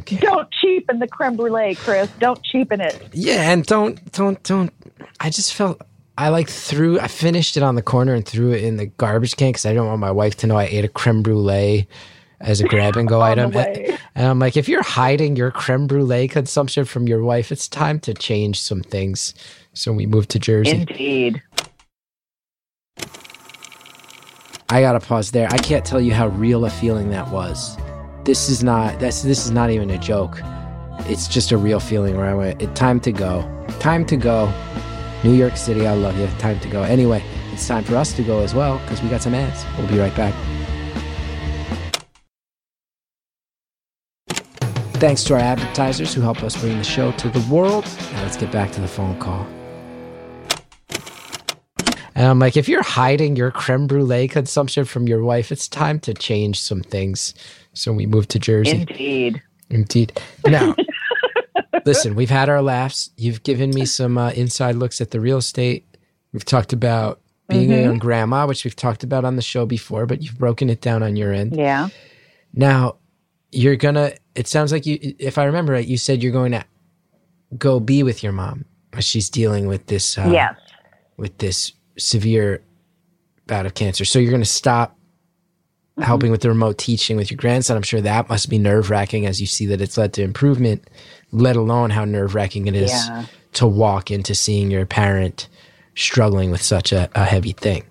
[0.00, 0.16] Okay.
[0.16, 2.10] Don't cheapen the creme brulee, Chris.
[2.18, 3.08] Don't cheapen it.
[3.12, 4.72] Yeah, and don't don't don't.
[5.20, 5.80] I just felt
[6.16, 7.00] I like threw.
[7.00, 9.74] I finished it on the corner and threw it in the garbage can because I
[9.74, 11.88] don't want my wife to know I ate a creme brulee
[12.40, 13.52] as a grab and go item.
[14.16, 17.98] And I'm like, if you're hiding your creme brulee consumption from your wife, it's time
[18.00, 19.34] to change some things.
[19.72, 20.70] So we moved to Jersey.
[20.70, 21.42] Indeed.
[24.68, 25.48] I gotta pause there.
[25.50, 27.76] I can't tell you how real a feeling that was.
[28.24, 30.40] This is not that's this is not even a joke.
[31.00, 33.42] It's just a real feeling where I went, time to go.
[33.80, 34.50] Time to go.
[35.22, 36.26] New York City, I love you.
[36.38, 36.82] Time to go.
[36.82, 39.64] Anyway, it's time for us to go as well because we got some ads.
[39.76, 40.34] We'll be right back.
[44.94, 47.84] Thanks to our advertisers who help us bring the show to the world.
[48.12, 49.46] Now let's get back to the phone call.
[52.14, 56.00] And I'm like, if you're hiding your creme brulee consumption from your wife, it's time
[56.00, 57.34] to change some things.
[57.74, 58.70] So we moved to Jersey.
[58.88, 59.42] Indeed.
[59.70, 60.20] Indeed.
[60.46, 60.74] Now,
[61.84, 63.10] listen, we've had our laughs.
[63.16, 65.86] You've given me some uh, inside looks at the real estate.
[66.32, 67.84] We've talked about being a Mhm.
[67.84, 71.02] young grandma, which we've talked about on the show before, but you've broken it down
[71.02, 71.54] on your end.
[71.56, 71.88] yeah.
[72.52, 72.96] Now,
[73.52, 74.12] you're gonna.
[74.34, 74.98] It sounds like you.
[75.18, 76.64] If I remember right, you said you're going to
[77.58, 78.64] go be with your mom.
[78.92, 80.16] as She's dealing with this.
[80.18, 80.54] Uh, yes.
[81.16, 82.62] With this severe
[83.46, 84.96] bout of cancer, so you're going to stop
[86.00, 87.76] helping with the remote teaching with your grandson.
[87.76, 90.88] I'm sure that must be nerve wracking as you see that it's led to improvement.
[91.30, 93.26] Let alone how nerve wracking it is Yeah.
[93.54, 95.48] to walk into seeing your parent
[95.94, 97.84] struggling with such a, a heavy thing.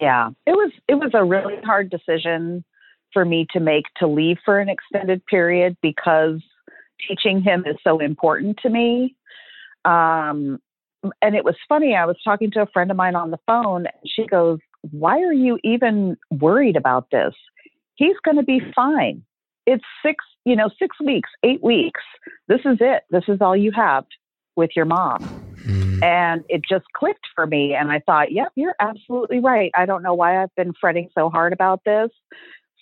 [0.00, 0.30] Yeah.
[0.46, 2.64] It was it was a really hard decision
[3.12, 6.40] for me to make to leave for an extended period because
[7.08, 9.14] teaching him is so important to me.
[9.84, 10.60] Um
[11.22, 13.86] and it was funny, I was talking to a friend of mine on the phone
[13.86, 14.58] and she goes,
[14.90, 17.34] "Why are you even worried about this?
[17.96, 19.22] He's going to be fine.
[19.66, 22.00] It's 6, you know, 6 weeks, 8 weeks.
[22.48, 23.04] This is it.
[23.10, 24.04] This is all you have
[24.56, 25.18] with your mom."
[25.66, 26.02] Mm.
[26.02, 27.74] And it just clicked for me.
[27.74, 29.70] And I thought, yep, you're absolutely right.
[29.76, 32.10] I don't know why I've been fretting so hard about this.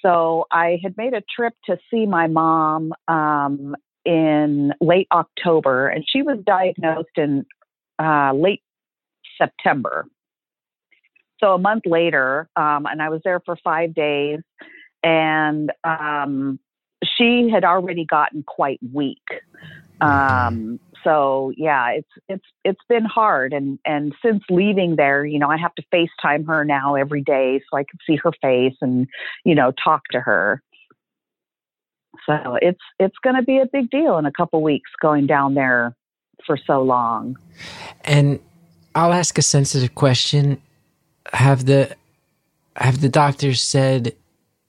[0.03, 6.05] So I had made a trip to see my mom um, in late October, and
[6.09, 7.45] she was diagnosed in
[7.99, 8.63] uh, late
[9.37, 10.07] September.
[11.41, 14.41] So a month later, um, and I was there for five days,
[15.03, 16.59] and um,
[17.05, 19.23] she had already gotten quite weak.
[20.01, 25.49] Um, so yeah, it's it's it's been hard, and and since leaving there, you know,
[25.49, 29.07] I have to FaceTime her now every day so I can see her face and
[29.45, 30.63] you know talk to her.
[32.27, 35.55] So it's it's going to be a big deal in a couple weeks going down
[35.55, 35.95] there
[36.47, 37.37] for so long.
[38.05, 38.41] And
[38.95, 40.61] I'll ask a sensitive question.
[41.33, 41.95] Have the
[42.77, 44.15] have the doctors said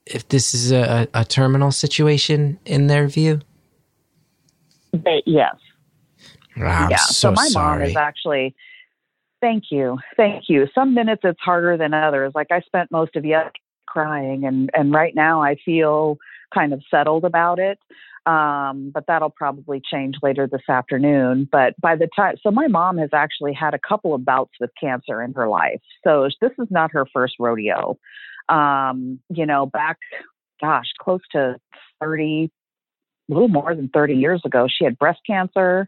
[0.05, 3.41] if this is a, a terminal situation in their view?
[4.91, 5.55] They, yes,
[6.55, 6.97] I'm yeah.
[6.97, 7.79] so, my sorry.
[7.79, 8.55] mom is actually.
[9.41, 10.67] Thank you, thank you.
[10.75, 12.33] Some minutes it's harder than others.
[12.35, 16.17] Like I spent most of yesterday crying, and and right now I feel
[16.53, 17.79] kind of settled about it.
[18.25, 21.47] Um, but that'll probably change later this afternoon.
[21.51, 24.71] But by the time, so my mom has actually had a couple of bouts with
[24.79, 25.81] cancer in her life.
[26.03, 27.97] So this is not her first rodeo.
[28.49, 29.97] Um, you know, back,
[30.61, 31.55] gosh, close to
[32.01, 32.51] 30,
[33.29, 35.87] a little more than 30 years ago, she had breast cancer.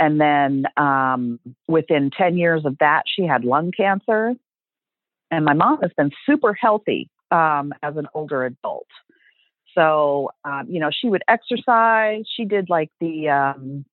[0.00, 4.34] And then um, within 10 years of that, she had lung cancer.
[5.30, 8.86] And my mom has been super healthy um, as an older adult.
[9.78, 12.24] So, um, you know, she would exercise.
[12.36, 13.84] She did like the um,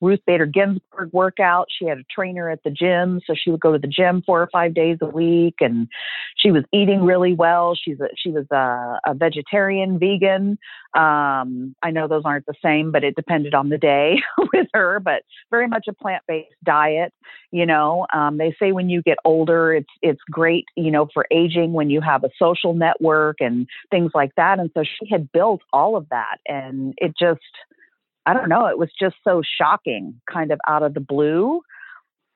[0.00, 1.66] Ruth Bader Ginsburg workout.
[1.76, 4.40] She had a trainer at the gym, so she would go to the gym four
[4.40, 5.88] or five days a week, and
[6.36, 7.74] she was eating really well.
[7.74, 10.58] She's a, she was a, a vegetarian, vegan.
[10.94, 14.20] Um, I know those aren't the same, but it depended on the day
[14.52, 15.00] with her.
[15.00, 17.12] But very much a plant based diet.
[17.50, 20.66] You know, um, they say when you get older, it's it's great.
[20.76, 24.58] You know, for aging when you have a social network and things like that.
[24.58, 27.40] And so she had built all of that, and it just
[28.28, 31.62] I don't know, it was just so shocking, kind of out of the blue.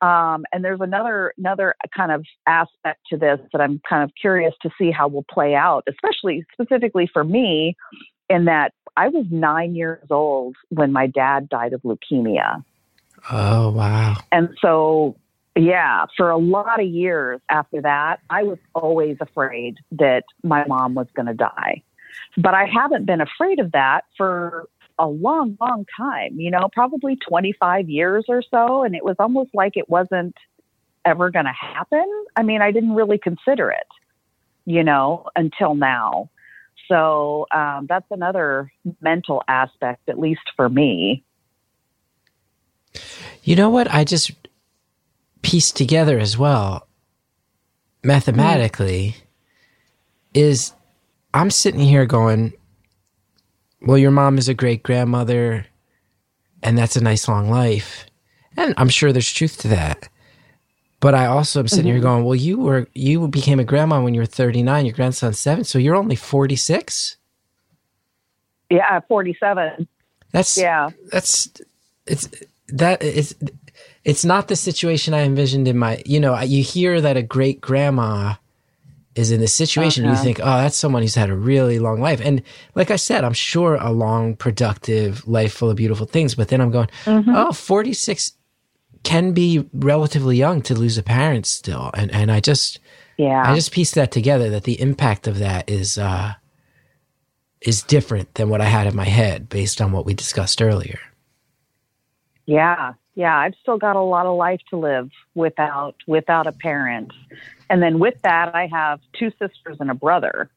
[0.00, 4.54] Um, and there's another another kind of aspect to this that I'm kind of curious
[4.62, 7.76] to see how will play out, especially specifically for me,
[8.30, 12.64] in that I was nine years old when my dad died of leukemia.
[13.30, 14.16] oh wow.
[14.32, 15.14] And so,
[15.54, 20.94] yeah, for a lot of years after that, I was always afraid that my mom
[20.94, 21.82] was going to die.
[22.38, 27.16] But I haven't been afraid of that for a long, long time, you know, probably
[27.16, 28.84] 25 years or so.
[28.84, 30.36] And it was almost like it wasn't
[31.04, 32.06] ever going to happen.
[32.36, 33.86] I mean, I didn't really consider it,
[34.64, 36.30] you know, until now.
[36.88, 41.24] So um, that's another mental aspect, at least for me.
[43.42, 43.92] You know what?
[43.92, 44.32] I just
[45.42, 46.86] pieced together as well,
[48.04, 49.16] mathematically,
[50.34, 50.72] is
[51.34, 52.52] I'm sitting here going,
[53.84, 55.66] well, your mom is a great grandmother,
[56.62, 58.06] and that's a nice long life.
[58.56, 60.08] And I'm sure there's truth to that.
[61.00, 62.02] But I also am sitting here mm-hmm.
[62.02, 65.64] going, well, you were you became a grandma when you were 39, your grandson's seven,
[65.64, 67.16] so you're only 46.
[68.70, 69.88] Yeah, 47.
[70.30, 70.90] That's Yeah.
[71.10, 71.50] that's
[72.06, 72.28] it's
[72.68, 73.34] that is
[74.04, 77.60] it's not the situation I envisioned in my you know you hear that a great
[77.60, 78.34] grandma
[79.14, 80.22] is in this situation you Uh-huh.
[80.24, 82.42] think oh that's someone who's had a really long life and
[82.74, 86.60] like I said I'm sure a long productive life full of beautiful things but then
[86.60, 87.30] I'm going Mm-hmm.
[87.34, 88.32] oh 46
[89.02, 92.78] can be relatively young to lose a parent still and and I just
[93.18, 93.42] Yeah.
[93.44, 96.34] I just pieced that together that the impact of that is uh
[97.60, 100.98] is different than what I had in my head based on what we discussed earlier.
[102.46, 103.36] Yeah, yeah.
[103.38, 107.12] I've still got a lot of life to live without without a parent,
[107.72, 110.50] and then with that, I have two sisters and a brother,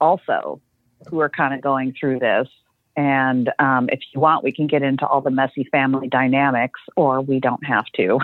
[0.00, 0.60] also,
[1.06, 2.48] who are kind of going through this.
[2.96, 7.20] And um, if you want, we can get into all the messy family dynamics, or
[7.20, 8.18] we don't have to.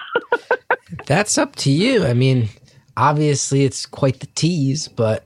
[1.07, 2.05] That's up to you.
[2.05, 2.49] I mean,
[2.97, 5.25] obviously, it's quite the tease, but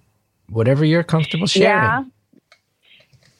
[0.51, 1.71] whatever you're comfortable sharing.
[1.71, 2.05] Yeah.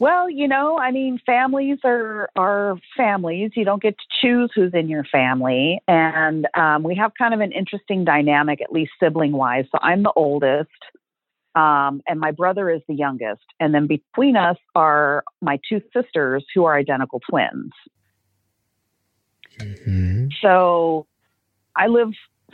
[0.01, 3.53] Well, you know, I mean, families are are families.
[3.57, 7.41] You don't get to choose who's in your family, and um, we have kind of
[7.41, 9.65] an interesting dynamic, at least sibling wise.
[9.73, 10.71] So I'm the oldest,
[11.57, 16.45] um, and my brother is the youngest, and then between us are my two sisters
[16.55, 17.73] who are identical twins.
[19.61, 20.33] Mhm.
[20.41, 21.07] So
[21.75, 22.13] I live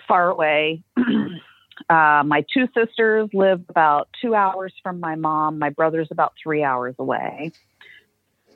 [0.09, 0.83] far away.
[1.89, 5.59] uh, my two sisters live about two hours from my mom.
[5.59, 7.53] My brother's about three hours away.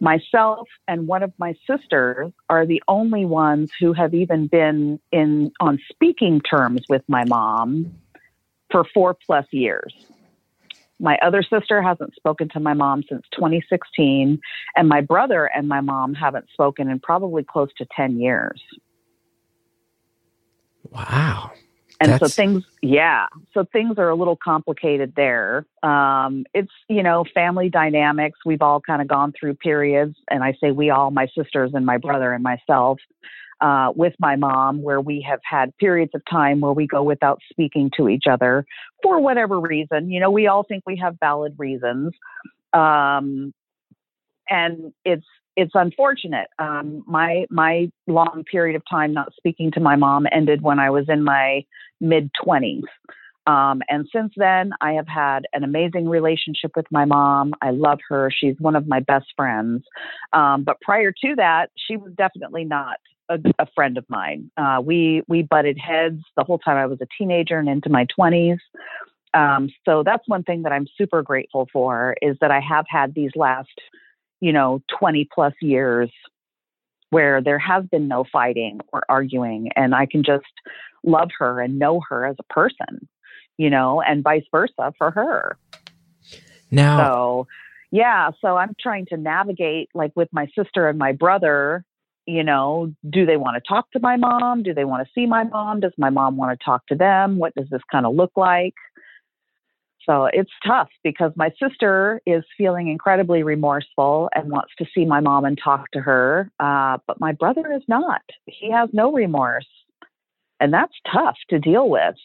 [0.00, 5.50] Myself and one of my sisters are the only ones who have even been in
[5.60, 7.92] on speaking terms with my mom
[8.70, 9.92] for four plus years.
[11.00, 14.40] My other sister hasn't spoken to my mom since 2016,
[14.76, 18.60] and my brother and my mom haven't spoken in probably close to 10 years.
[20.90, 21.52] Wow.
[22.00, 23.26] And so things yeah.
[23.54, 25.66] So things are a little complicated there.
[25.82, 28.38] Um, it's you know family dynamics.
[28.44, 31.84] We've all kind of gone through periods and i say we all my sisters and
[31.84, 32.98] my brother and myself
[33.60, 37.40] uh, with my mom where we have had periods of time where we go without
[37.50, 38.64] speaking to each other
[39.02, 40.10] for whatever reason.
[40.10, 42.12] You know we all think we have valid reasons.
[42.72, 43.52] Um,
[44.50, 45.26] and it's
[45.58, 46.46] it's unfortunate.
[46.60, 50.88] Um, my my long period of time not speaking to my mom ended when I
[50.90, 51.64] was in my
[52.00, 52.84] mid twenties,
[53.48, 57.54] um, and since then I have had an amazing relationship with my mom.
[57.60, 59.82] I love her; she's one of my best friends.
[60.32, 64.52] Um, but prior to that, she was definitely not a, a friend of mine.
[64.56, 68.06] Uh, we we butted heads the whole time I was a teenager and into my
[68.14, 68.58] twenties.
[69.34, 73.12] Um, so that's one thing that I'm super grateful for is that I have had
[73.14, 73.68] these last
[74.40, 76.10] you know, 20 plus years
[77.10, 80.44] where there has been no fighting or arguing, and I can just
[81.04, 83.08] love her and know her as a person,
[83.56, 85.56] you know, and vice versa for her.
[86.70, 87.46] Now, So,
[87.90, 91.84] yeah, so I'm trying to navigate like with my sister and my brother.
[92.26, 94.62] You know, do they want to talk to my mom?
[94.62, 95.80] Do they want to see my mom?
[95.80, 97.38] Does my mom want to talk to them?
[97.38, 98.74] What does this kind of look like?
[100.06, 105.20] So it's tough because my sister is feeling incredibly remorseful and wants to see my
[105.20, 106.50] mom and talk to her.
[106.60, 108.22] Uh, but my brother is not.
[108.46, 109.66] He has no remorse.
[110.60, 112.16] And that's tough to deal with.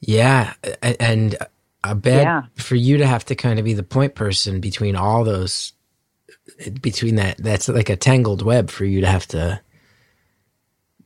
[0.00, 0.54] yeah,
[1.00, 1.36] and
[1.84, 2.42] a bad Yeah.
[2.56, 5.72] for you to have to kind of be the point person between all those,
[6.80, 7.38] between that.
[7.38, 9.60] That's like a tangled web for you to have to.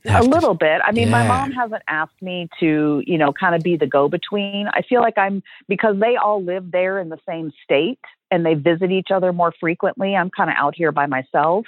[0.09, 0.81] A to- little bit.
[0.83, 4.09] I mean, my mom hasn't asked me to, you know, kind of be the go
[4.09, 4.67] between.
[4.73, 7.99] I feel like I'm, because they all live there in the same state
[8.31, 11.65] and they visit each other more frequently, I'm kind of out here by myself.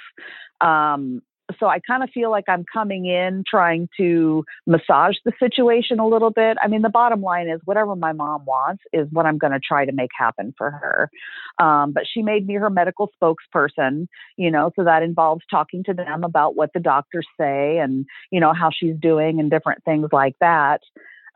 [0.60, 1.22] Um,
[1.58, 6.06] so I kind of feel like I'm coming in trying to massage the situation a
[6.06, 6.56] little bit.
[6.62, 9.60] I mean, the bottom line is whatever my mom wants is what I'm going to
[9.60, 11.10] try to make happen for her.
[11.58, 15.94] Um, but she made me her medical spokesperson, you know, so that involves talking to
[15.94, 20.08] them about what the doctors say and, you know, how she's doing and different things
[20.12, 20.80] like that.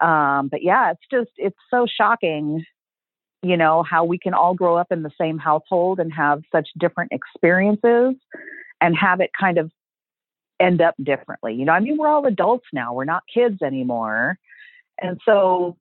[0.00, 2.64] Um, but yeah, it's just, it's so shocking,
[3.42, 6.68] you know, how we can all grow up in the same household and have such
[6.79, 8.14] different experiences
[8.81, 9.70] and have it kind of
[10.61, 11.55] end up differently.
[11.55, 14.38] You know, I mean, we're all adults now, we're not kids anymore.
[15.01, 15.77] And so,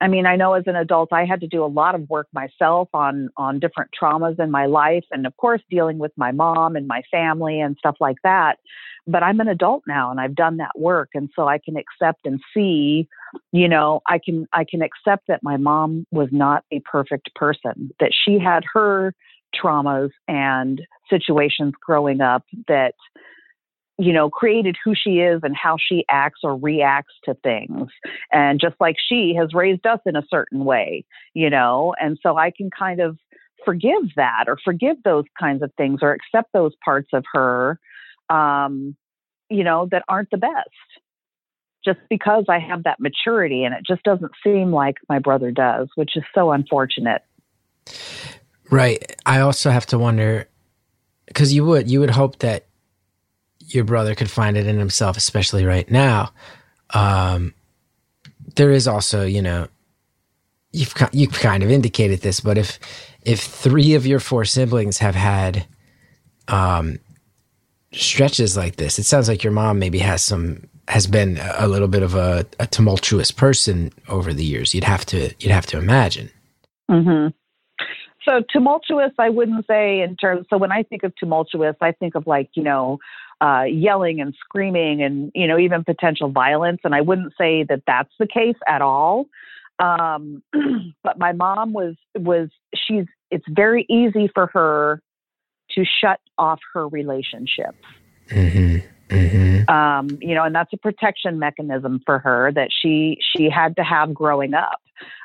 [0.00, 2.28] I mean, I know as an adult, I had to do a lot of work
[2.32, 6.76] myself on on different traumas in my life, and of course, dealing with my mom
[6.76, 8.58] and my family and stuff like that.
[9.08, 12.26] But I'm an adult now, and I've done that work, and so I can accept
[12.26, 13.08] and see,
[13.50, 17.90] you know, I can I can accept that my mom was not a perfect person,
[17.98, 19.14] that she had her
[19.54, 22.94] traumas and situations growing up that
[23.98, 27.88] you know, created who she is and how she acts or reacts to things.
[28.32, 32.36] And just like she has raised us in a certain way, you know, and so
[32.36, 33.18] I can kind of
[33.64, 37.80] forgive that or forgive those kinds of things or accept those parts of her,
[38.30, 38.96] um,
[39.50, 40.70] you know, that aren't the best.
[41.84, 45.88] Just because I have that maturity and it just doesn't seem like my brother does,
[45.96, 47.22] which is so unfortunate.
[48.70, 49.16] Right.
[49.26, 50.48] I also have to wonder
[51.26, 52.67] because you would you would hope that
[53.68, 56.32] your brother could find it in himself, especially right now.
[56.94, 57.54] Um,
[58.56, 59.68] there is also, you know,
[60.72, 62.78] you've you've kind of indicated this, but if
[63.24, 65.66] if three of your four siblings have had
[66.48, 66.98] um,
[67.92, 71.88] stretches like this, it sounds like your mom maybe has some has been a little
[71.88, 74.74] bit of a, a tumultuous person over the years.
[74.74, 76.30] You'd have to you'd have to imagine.
[76.90, 77.28] Mm-hmm.
[78.26, 80.46] So tumultuous, I wouldn't say in terms.
[80.50, 82.98] So when I think of tumultuous, I think of like you know,
[83.40, 86.80] uh, yelling and screaming, and you know even potential violence.
[86.84, 89.26] And I wouldn't say that that's the case at all.
[89.78, 90.42] Um,
[91.02, 93.06] but my mom was was she's.
[93.30, 95.02] It's very easy for her
[95.72, 97.76] to shut off her relationships.
[98.30, 98.78] Mm-hmm.
[99.08, 99.70] Mm-hmm.
[99.70, 103.82] Um, you know, and that's a protection mechanism for her that she she had to
[103.82, 104.80] have growing up.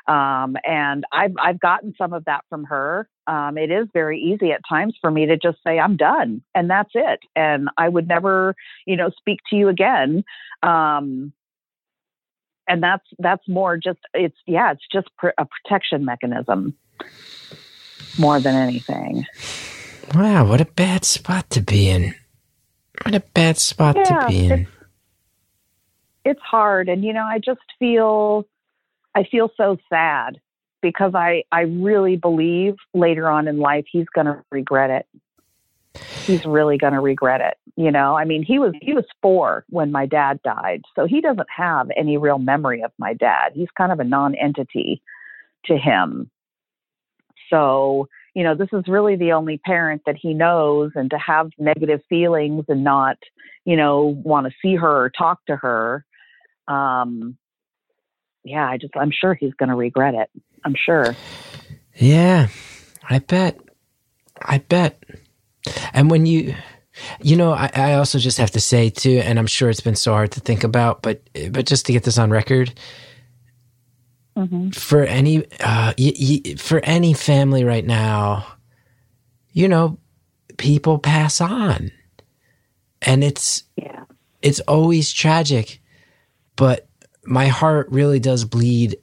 [0.06, 3.08] Um, and I've I've gotten some of that from her.
[3.26, 6.68] Um, it is very easy at times for me to just say I'm done and
[6.68, 8.54] that's it, and I would never,
[8.86, 10.24] you know, speak to you again.
[10.62, 11.32] Um,
[12.68, 16.74] and that's that's more just it's yeah, it's just pr- a protection mechanism
[18.18, 19.24] more than anything.
[20.14, 22.14] Wow, what a bad spot to be in.
[23.04, 24.52] What a bad spot Yeah, to be in.
[24.52, 24.68] it's-
[26.26, 28.46] it's hard and you know i just feel
[29.14, 30.40] i feel so sad
[30.84, 35.06] because i i really believe later on in life he's going to regret it.
[36.24, 38.16] He's really going to regret it you know?
[38.16, 41.88] I mean he was he was 4 when my dad died so he doesn't have
[41.96, 43.52] any real memory of my dad.
[43.54, 45.02] He's kind of a non-entity
[45.66, 46.30] to him.
[47.50, 51.50] So you know this is really the only parent that he knows and to have
[51.58, 53.16] negative feelings and not
[53.64, 56.04] you know want to see her or talk to her
[56.68, 57.36] um
[58.44, 60.30] yeah i just i'm sure he's going to regret it
[60.64, 61.14] i'm sure
[61.96, 62.48] Yeah,
[63.08, 63.58] I bet.
[64.42, 65.02] I bet.
[65.92, 66.54] And when you,
[67.22, 69.94] you know, I, I also just have to say too, and I'm sure it's been
[69.96, 72.74] so hard to think about, but but just to get this on record,
[74.36, 74.70] mm-hmm.
[74.70, 78.44] for any uh, y- y- for any family right now,
[79.52, 79.98] you know,
[80.56, 81.90] people pass on,
[83.02, 84.04] and it's yeah
[84.42, 85.80] it's always tragic,
[86.56, 86.88] but
[87.24, 88.96] my heart really does bleed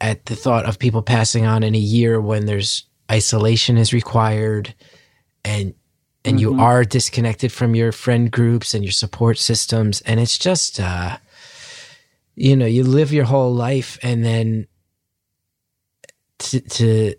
[0.00, 4.74] at the thought of people passing on in a year when there's isolation is required
[5.44, 5.74] and
[6.24, 6.60] and you Mhm.
[6.60, 11.16] are disconnected from your friend groups and your support systems and it's just uh
[12.36, 14.66] you know you live your whole life and then
[16.38, 17.14] to to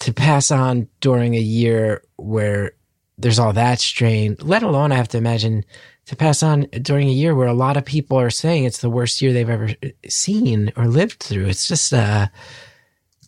[0.00, 2.72] to pass on during a year where
[3.18, 5.64] there's all that strain let alone i have to imagine
[6.10, 8.90] to pass on during a year where a lot of people are saying it's the
[8.90, 9.70] worst year they've ever
[10.08, 11.46] seen or lived through.
[11.46, 12.26] It's just, uh,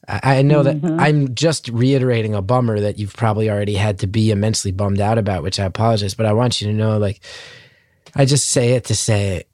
[0.09, 1.01] I know that Mhm.
[1.01, 5.17] I'm just reiterating a bummer that you've probably already had to be immensely bummed out
[5.17, 7.21] about, which I apologize, but I want you to know, like,
[8.17, 9.45] I just say it to say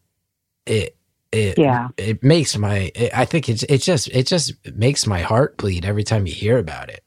[0.66, 0.94] it.
[1.30, 1.88] It, Yeah.
[1.98, 2.90] it makes my.
[2.94, 6.32] It, I think it's it just it just makes my heart bleed every time you
[6.32, 7.04] hear about it.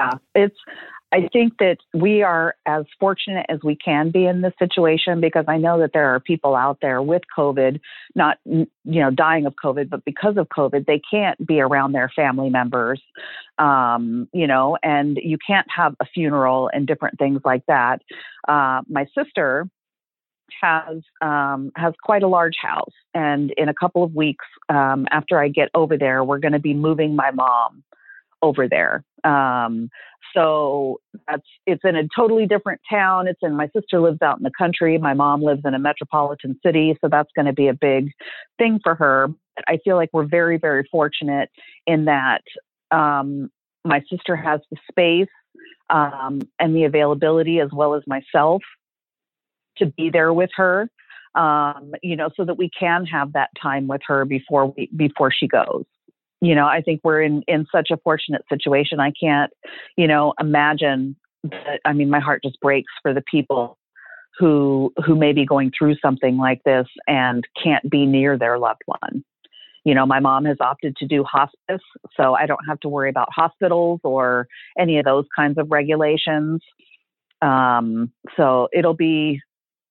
[0.00, 0.56] yeah it's
[1.12, 5.44] i think that we are as fortunate as we can be in this situation because
[5.48, 7.80] i know that there are people out there with covid
[8.14, 12.10] not you know dying of covid but because of covid they can't be around their
[12.14, 13.00] family members
[13.58, 18.02] um, you know and you can't have a funeral and different things like that.
[18.46, 19.68] Uh, my sister
[20.60, 25.38] has um, has quite a large house and in a couple of weeks um, after
[25.38, 27.82] i get over there we're going to be moving my mom
[28.42, 29.90] over there um,
[30.34, 33.28] so that's it's in a totally different town.
[33.28, 34.98] It's in my sister lives out in the country.
[34.98, 38.10] My mom lives in a metropolitan city, so that's going to be a big
[38.58, 39.28] thing for her.
[39.66, 41.50] I feel like we're very very fortunate
[41.86, 42.42] in that
[42.90, 43.50] um,
[43.84, 45.28] my sister has the space
[45.90, 48.62] um, and the availability as well as myself
[49.78, 50.90] to be there with her.
[51.34, 55.30] Um, you know, so that we can have that time with her before we before
[55.30, 55.84] she goes
[56.40, 59.00] you know i think we're in in such a fortunate situation.
[59.00, 59.52] I can't
[59.96, 63.78] you know imagine that i mean my heart just breaks for the people
[64.38, 68.82] who who may be going through something like this and can't be near their loved
[68.86, 69.24] one.
[69.84, 71.82] You know my mom has opted to do hospice
[72.16, 76.60] so i don't have to worry about hospitals or any of those kinds of regulations.
[77.40, 79.40] Um, so it'll be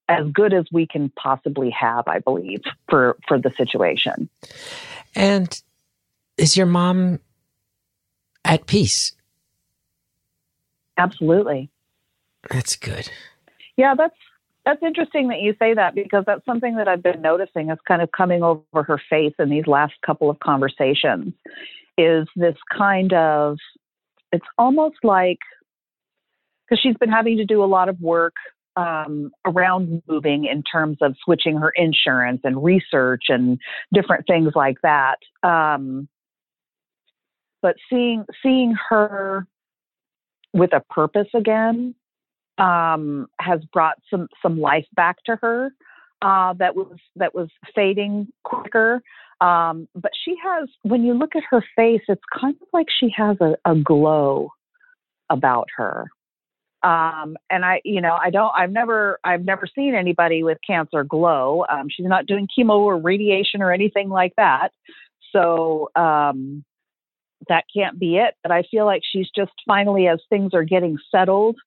[0.09, 4.29] as good as we can possibly have i believe for for the situation.
[5.15, 5.61] And
[6.37, 7.19] is your mom
[8.45, 9.13] at peace?
[10.97, 11.69] absolutely
[12.49, 13.09] That's good.
[13.75, 14.15] Yeah, that's
[14.65, 18.01] that's interesting that you say that because that's something that I've been noticing is kind
[18.01, 21.33] of coming over her face in these last couple of conversations
[21.97, 23.57] is this kind of
[24.31, 25.39] it's almost like
[26.65, 28.33] because she's been having to do a lot of work
[28.75, 33.59] um, around moving in terms of switching her insurance and research and
[33.93, 35.15] different things like that.
[35.43, 36.09] Um,
[37.61, 39.47] but seeing seeing her
[40.53, 41.93] with a purpose again
[42.57, 45.71] um, has brought some some life back to her
[46.21, 49.01] uh, that was that was fading quicker.
[49.39, 53.13] Um, but she has, when you look at her face, it's kind of like she
[53.15, 54.49] has a, a glow
[55.29, 56.07] about her.
[56.83, 61.03] Um, and I, you know, I don't, I've never, I've never seen anybody with cancer
[61.03, 61.65] glow.
[61.69, 64.69] Um, she's not doing chemo or radiation or anything like that.
[65.31, 66.63] So, um,
[67.49, 68.35] that can't be it.
[68.43, 71.57] But I feel like she's just finally, as things are getting settled,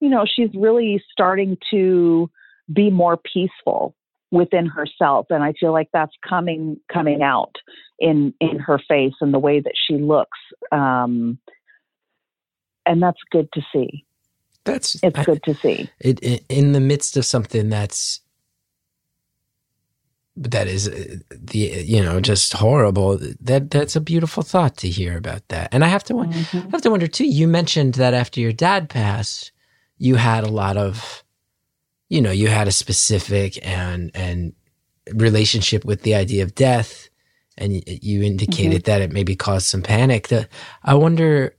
[0.00, 2.30] you know, she's really starting to
[2.72, 3.94] be more peaceful
[4.32, 7.54] within herself and i feel like that's coming coming out
[8.00, 10.38] in in her face and the way that she looks
[10.72, 11.38] um
[12.84, 14.04] and that's good to see
[14.64, 18.20] that's it's good to see it, it, in the midst of something that's
[20.36, 20.84] that is
[21.30, 25.82] the you know just horrible that that's a beautiful thought to hear about that and
[25.82, 26.58] i have to mm-hmm.
[26.58, 29.52] I have to wonder too you mentioned that after your dad passed
[29.96, 31.24] you had a lot of
[32.08, 34.52] you know, you had a specific and and
[35.14, 37.08] relationship with the idea of death,
[37.58, 38.90] and you indicated mm-hmm.
[38.90, 40.28] that it maybe caused some panic.
[40.28, 40.48] That
[40.84, 41.56] I wonder,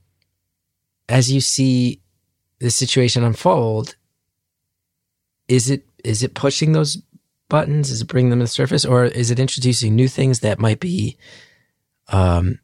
[1.10, 2.02] as you see
[2.60, 3.96] the situation unfold,
[5.48, 7.02] is it is it pushing those
[7.50, 7.92] buttons?
[7.92, 10.80] Is it bringing them to the surface, or is it introducing new things that might
[10.80, 11.18] be,
[12.10, 12.60] um,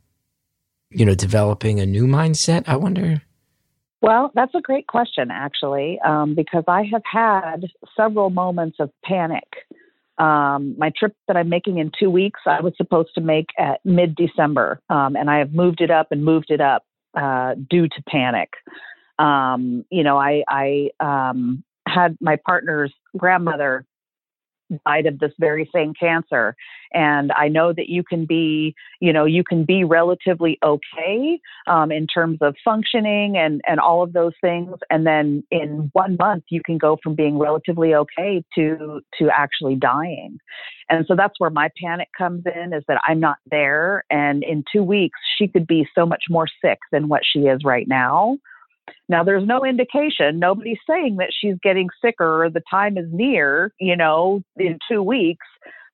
[0.90, 2.64] you know, developing a new mindset?
[2.68, 3.22] I wonder.
[4.02, 7.66] Well, that's a great question, actually, um, because I have had
[7.96, 9.48] several moments of panic.
[10.18, 13.80] Um, my trip that I'm making in two weeks, I was supposed to make at
[13.86, 16.84] mid December, um, and I have moved it up and moved it up
[17.16, 18.50] uh, due to panic.
[19.20, 23.86] Um, you know, I, I um, had my partner's grandmother
[24.86, 26.56] died of this very same cancer.
[26.94, 31.92] And i know that you can be you know you can be relatively okay um,
[31.92, 34.76] in terms of functioning and and all of those things.
[34.90, 39.76] And then in one month you can go from being relatively okay to to actually
[39.76, 40.38] dying.
[40.90, 44.04] And so that's where my panic comes in is that i'm not there.
[44.10, 47.62] And in two weeks she could be so much more sick than what she is
[47.64, 48.38] right now
[49.10, 53.72] now, there's no indication, nobody's saying that she's getting sicker or the time is near,
[53.80, 55.46] you know, in two weeks,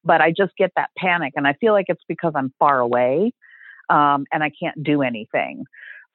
[0.04, 1.34] but I just get that panic.
[1.36, 3.34] And I feel like it's because I'm far away
[3.90, 5.66] um, and I can't do anything.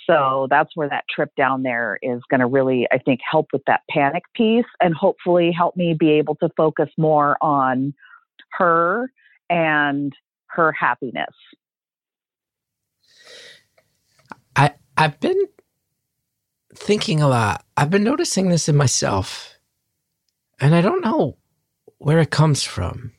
[0.07, 3.63] So that's where that trip down there is going to really, I think, help with
[3.67, 7.95] that panic piece and hopefully help me be able to focus more on
[8.53, 9.11] her
[9.49, 10.13] and
[10.47, 11.35] her happiness.
[14.57, 15.41] I I've been
[16.75, 17.65] thinking a lot.
[17.77, 19.55] I've been noticing this in myself,
[20.61, 21.37] and I don't know
[21.99, 23.13] where it comes from.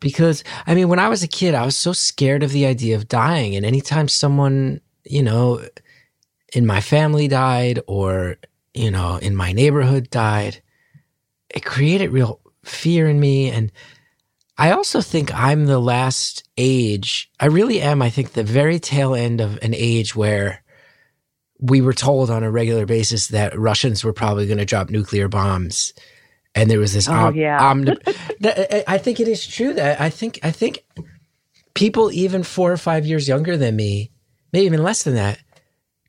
[0.00, 2.96] Because, I mean, when I was a kid, I was so scared of the idea
[2.96, 3.54] of dying.
[3.54, 5.62] And anytime someone, you know,
[6.54, 8.36] in my family died or,
[8.72, 10.62] you know, in my neighborhood died,
[11.50, 13.50] it created real fear in me.
[13.50, 13.70] And
[14.56, 17.30] I also think I'm the last age.
[17.38, 20.62] I really am, I think, the very tail end of an age where
[21.60, 25.28] we were told on a regular basis that Russians were probably going to drop nuclear
[25.28, 25.92] bombs.
[26.54, 27.08] And there was this.
[27.08, 27.62] Oh, om- yeah.
[27.62, 27.96] omni-
[28.88, 30.84] I think it is true that I think, I think
[31.74, 34.10] people even four or five years younger than me,
[34.52, 35.38] maybe even less than that,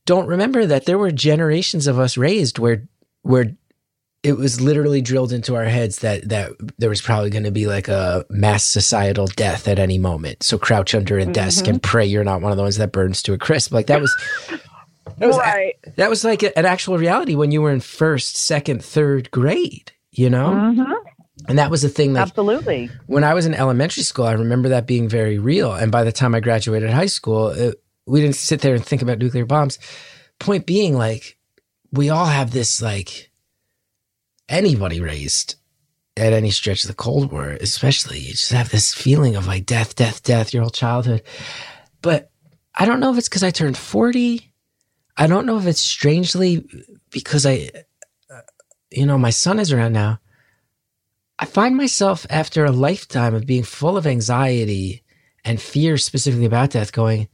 [0.05, 2.87] don't remember that there were generations of us raised where,
[3.21, 3.51] where
[4.23, 7.65] it was literally drilled into our heads that that there was probably going to be
[7.65, 10.43] like a mass societal death at any moment.
[10.43, 11.73] So crouch under a desk mm-hmm.
[11.73, 13.71] and pray you're not one of the ones that burns to a crisp.
[13.71, 14.15] Like that was
[15.21, 15.75] that was, right.
[15.85, 19.31] a, that was like a, an actual reality when you were in first, second, third
[19.31, 20.49] grade, you know?
[20.49, 20.93] Mm-hmm.
[21.47, 22.89] And that was the thing that absolutely.
[23.07, 25.73] When I was in elementary school, I remember that being very real.
[25.73, 29.01] And by the time I graduated high school, it, we didn't sit there and think
[29.01, 29.79] about nuclear bombs.
[30.39, 31.37] Point being, like,
[31.91, 33.31] we all have this, like,
[34.49, 35.55] anybody raised
[36.17, 39.65] at any stretch of the Cold War, especially, you just have this feeling of like
[39.65, 41.23] death, death, death your whole childhood.
[42.01, 42.29] But
[42.75, 44.50] I don't know if it's because I turned 40
[45.17, 46.65] I don't know if it's strangely
[47.09, 47.69] because I,
[48.29, 48.41] uh,
[48.89, 50.19] you know, my son is around now.
[51.39, 55.03] I find myself after a lifetime of being full of anxiety
[55.43, 57.27] and fear specifically about death going,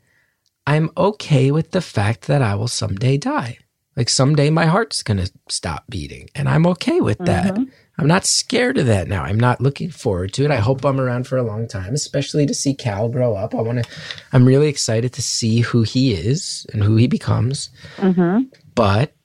[0.65, 3.59] I'm okay with the fact that I will someday die.
[3.97, 7.55] Like someday my heart's going to stop beating and I'm okay with that.
[7.55, 7.63] Mm-hmm.
[7.97, 9.23] I'm not scared of that now.
[9.23, 10.51] I'm not looking forward to it.
[10.51, 13.55] I hope I'm around for a long time, especially to see Cal grow up.
[13.55, 13.89] I want to,
[14.31, 17.71] I'm really excited to see who he is and who he becomes.
[17.95, 18.43] Mm-hmm.
[18.75, 19.15] But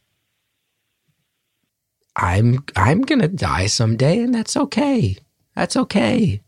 [2.17, 5.19] I'm, I'm going to die someday and that's okay.
[5.55, 6.41] That's okay.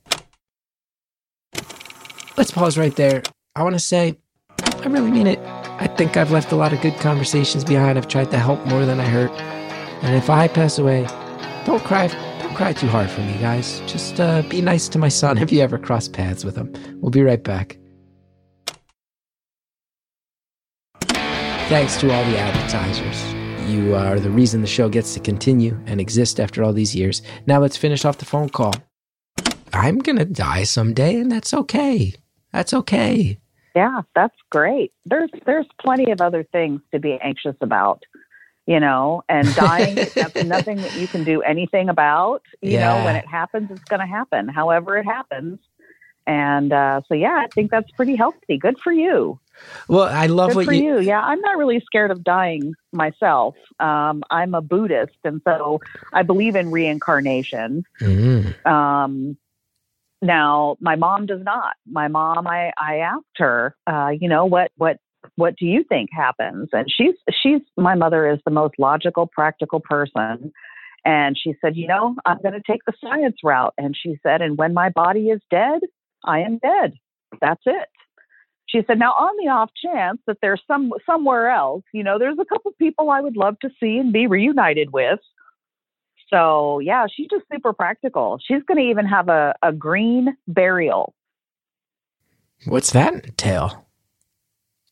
[2.39, 3.23] Let's pause right there.
[3.55, 4.19] I want to say,
[4.59, 5.64] I really mean it.
[5.85, 7.99] I think I've left a lot of good conversations behind.
[7.99, 9.31] I've tried to help more than I hurt.
[10.03, 11.03] And if I pass away,
[11.67, 12.07] don't cry.
[12.39, 13.81] Don't cry too hard for me, guys.
[13.81, 16.73] Just uh, be nice to my son if you ever cross paths with him.
[17.03, 17.77] We'll be right back.
[21.03, 23.35] Thanks to all the advertisers.
[23.71, 27.21] You are the reason the show gets to continue and exist after all these years.
[27.47, 28.73] Now let's finish off the phone call.
[29.75, 32.15] I'm going to die someday, and that's okay.
[32.53, 33.39] That's okay.
[33.75, 34.93] Yeah, that's great.
[35.05, 38.03] There's there's plenty of other things to be anxious about,
[38.67, 42.43] you know, and dying that's nothing that you can do anything about.
[42.63, 42.99] You Yeah.
[42.99, 44.49] know, when it happens, it's going to happen.
[44.49, 45.59] However, it happens.
[46.27, 48.57] And uh, so, yeah, I think that's pretty healthy.
[48.59, 49.39] Good for you.
[49.89, 50.95] Well, I love Good what for you.
[50.99, 51.01] you.
[51.01, 53.55] Yeah, I'm not really scared of dying myself.
[53.79, 55.81] Um, I'm a Buddhist, and so
[56.13, 57.85] I believe in reincarnation.
[58.01, 58.67] Mm.
[58.67, 59.37] Um,
[60.25, 61.75] now, my mom does not.
[61.87, 64.97] My mom, I, I asked her, uh, you know, what, what,
[65.37, 66.69] what do you think happens?
[66.73, 70.53] And she's, she's, my mother is the most logical, practical person.
[71.05, 73.75] And she said, you know, I'm going to take the science route.
[73.77, 75.81] And she said, and when my body is dead,
[76.25, 76.95] I am dead.
[77.41, 77.89] That's it.
[78.67, 82.39] She said, now on the off chance that there's some somewhere else, you know, there's
[82.41, 85.21] a couple of people I would love to see and be reunited with.
[86.29, 88.39] So yeah, she's just super practical.
[88.47, 91.15] She's going to even have a, a green burial.
[92.67, 93.87] What's that entail?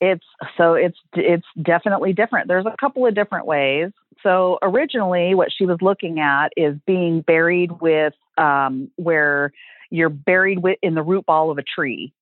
[0.00, 0.24] It's
[0.56, 2.48] so it's it's definitely different.
[2.48, 3.92] There's a couple of different ways.
[4.22, 9.52] So originally, what she was looking at is being buried with um, where
[9.90, 12.12] you're buried with in the root ball of a tree.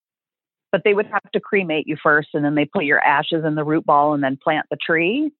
[0.72, 3.54] But they would have to cremate you first, and then they put your ashes in
[3.54, 5.32] the root ball and then plant the tree.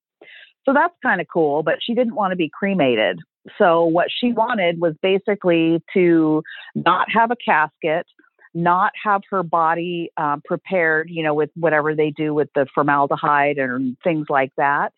[0.64, 1.62] So that's kind of cool.
[1.62, 3.20] But she didn't want to be cremated.
[3.58, 6.42] So what she wanted was basically to
[6.74, 8.06] not have a casket,
[8.52, 13.58] not have her body um, prepared, you know, with whatever they do with the formaldehyde
[13.58, 14.92] and things like that.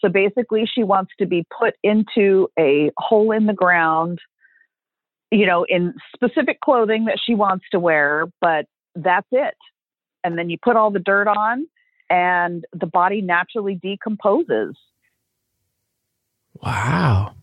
[0.00, 4.18] So basically, she wants to be put into a hole in the ground,
[5.30, 9.54] you know, in specific clothing that she wants to wear, but that's it.
[10.24, 11.66] And then you put all the dirt on,
[12.10, 14.76] and the body naturally decomposes.
[16.62, 17.34] Wow.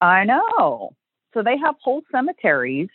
[0.00, 0.90] I know.
[1.34, 2.88] So they have whole cemeteries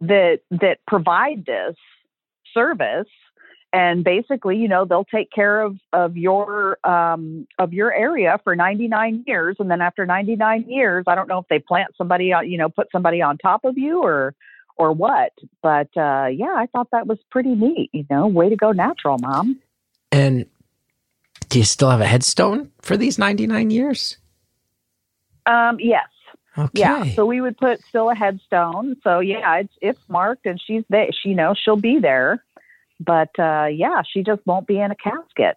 [0.00, 1.76] that that provide this
[2.52, 3.08] service
[3.74, 8.54] and basically, you know, they'll take care of of your um of your area for
[8.54, 12.48] 99 years and then after 99 years, I don't know if they plant somebody on,
[12.48, 14.34] you know, put somebody on top of you or
[14.76, 15.32] or what.
[15.60, 18.28] But uh yeah, I thought that was pretty neat, you know.
[18.28, 19.60] Way to go natural, mom.
[20.12, 20.46] And
[21.48, 24.18] do you still have a headstone for these 99 years?
[25.46, 26.06] Um yes.
[26.56, 26.68] Okay.
[26.80, 28.96] Yeah, so we would put still a headstone.
[29.02, 31.08] So yeah, it's it's marked, and she's there.
[31.12, 32.44] She knows she'll be there,
[33.00, 35.56] but uh, yeah, she just won't be in a casket.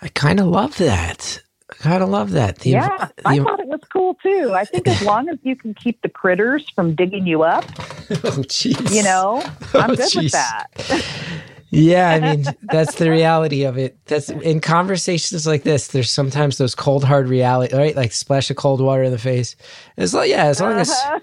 [0.00, 1.40] I kind of love that.
[1.70, 2.58] I kind of love that.
[2.60, 4.52] The, yeah, I thought it was cool too.
[4.54, 8.44] I think as long as you can keep the critters from digging you up, oh,
[8.46, 8.94] jeez.
[8.94, 9.42] you know,
[9.74, 10.22] I'm Oh, good jeez.
[10.24, 10.66] with that.
[11.74, 13.98] Yeah, I mean, that's the reality of it.
[14.06, 15.88] That's in conversations like this.
[15.88, 17.94] There's sometimes those cold, hard reality, right?
[17.96, 19.56] Like splash of cold water in the face.
[19.98, 21.20] As long, yeah, as long as, Uh-huh.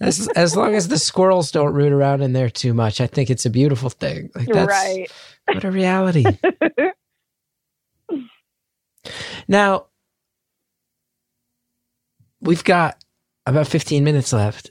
[0.00, 3.30] as as long as the squirrels don't root around in there too much, I think
[3.30, 4.30] it's a beautiful thing.
[4.34, 5.10] Like that's right.
[5.52, 6.24] what a reality.
[9.48, 9.86] now,
[12.40, 13.02] we've got
[13.46, 14.70] about 15 minutes left,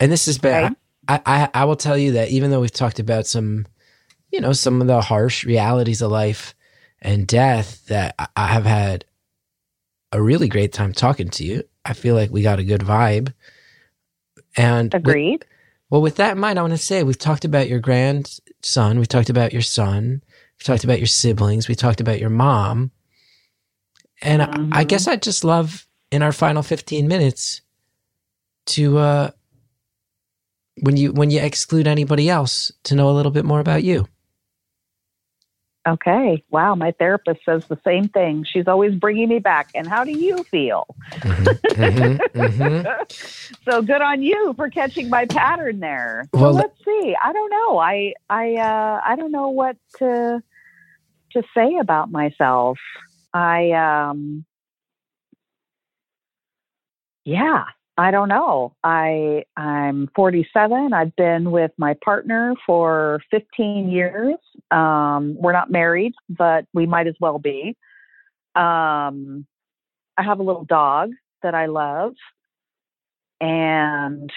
[0.00, 0.74] and this is bad.
[1.08, 3.66] I, I I will tell you that even though we've talked about some,
[4.38, 6.54] you know, some of the harsh realities of life
[7.02, 9.04] and death, that I- have had
[10.12, 11.64] a really great time talking to you.
[11.84, 13.34] I feel like we got a good vibe.
[14.56, 15.44] And with- Agreed.
[15.90, 19.06] well, with that in mind, I want to say we've talked about your grandson, we
[19.06, 20.22] talked about your son,
[20.60, 22.92] we talked about your siblings, we talked about your mom.
[24.22, 24.46] And I,
[24.80, 24.88] I Mhm.
[24.88, 27.60] guess I'd just love in our final 15 minutes
[28.66, 29.30] to uh
[30.82, 34.06] when you when you exclude anybody else to know a little bit more about you.
[35.88, 36.44] Okay.
[36.50, 36.74] Wow.
[36.74, 38.44] My therapist says the same thing.
[38.52, 39.68] She's always bringing me back.
[39.74, 40.86] And how do you feel?
[41.24, 42.96] Mhm, mhm.
[43.64, 46.28] so good on you for catching my pattern there.
[46.32, 47.16] Well, so let's see.
[47.22, 47.78] I don't know.
[47.78, 50.42] I I uh, I don't know what to
[51.32, 52.78] to say about myself.
[53.32, 54.44] I um
[57.24, 57.64] yeah,
[57.98, 58.76] I don't know.
[58.84, 60.92] I I'm 47.
[60.92, 64.36] I've been with my partner for 15 years.
[64.70, 67.76] Um, we're not married, but we might as well be.
[68.54, 69.44] Um,
[70.16, 71.10] I have a little dog
[71.42, 72.14] that I love,
[73.40, 74.30] and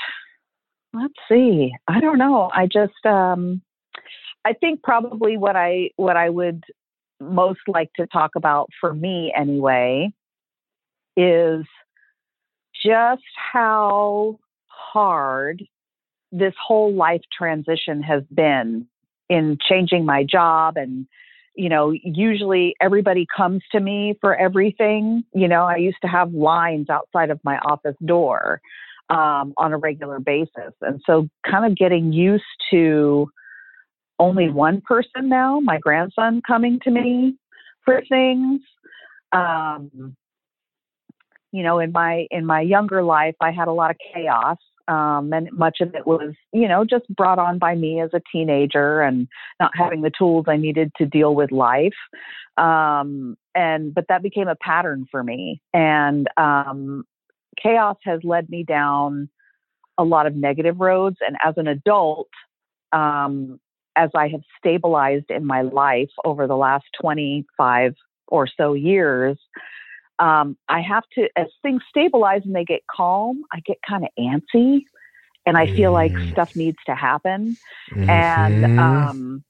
[0.92, 1.72] let's see.
[1.88, 2.50] I don't know.
[2.52, 3.62] I just um,
[4.44, 6.64] I think probably what I what I would
[7.20, 10.12] most like to talk about for me anyway
[11.16, 11.64] is
[12.84, 13.24] just
[13.54, 15.64] how hard
[16.32, 18.88] this whole life transition has been
[19.30, 21.06] in changing my job and
[21.56, 25.24] you know usually everybody comes to me for everything.
[25.34, 28.62] You know i used to have lines outside of my office door
[29.10, 30.74] um, on a regular basis.
[30.82, 33.30] And so kind of getting used to
[34.20, 37.36] only one person now my grandson coming to me
[37.84, 38.62] for things
[39.34, 40.16] um,
[41.52, 45.32] you know in my in my younger life i had a lot of chaos um,
[45.32, 49.02] and much of it was you know just brought on by me as a teenager
[49.02, 49.28] and
[49.60, 51.94] not having the tools i needed to deal with life.
[52.58, 55.62] Um, and but that became a pattern for me.
[55.74, 57.06] And um,
[57.62, 59.30] chaos has led me down
[59.98, 61.18] a lot of negative roads.
[61.26, 62.30] And as an adult
[62.92, 63.60] um,
[63.96, 67.94] as i have stabilized in my life over the last 25
[68.28, 69.38] or so years
[70.22, 74.10] um, I have to, as things stabilize and they get calm, I get kind of
[74.20, 74.84] antsy
[75.48, 76.32] and I feel like Mm.
[76.32, 77.58] stuff needs to happen.
[77.96, 78.10] Mhm.
[78.10, 79.44] And um,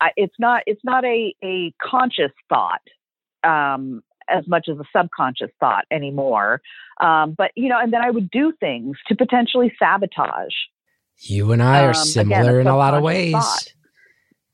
[0.00, 2.82] I, it's not, it's not a, a conscious thought
[3.44, 6.60] um, as much as a subconscious thought anymore.
[7.00, 10.54] Um, but, you know, and then I would do things to potentially sabotage.
[11.20, 13.32] you and I are um, again, similar a in a lot of ways.
[13.32, 13.72] thought.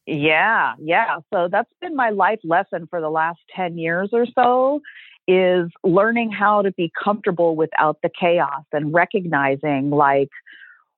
[0.06, 1.18] Yeah, yeah.
[1.32, 4.80] So that's been my life lesson for the last 10 years or so
[5.28, 10.30] is learning how to be comfortable without the chaos and recognizing like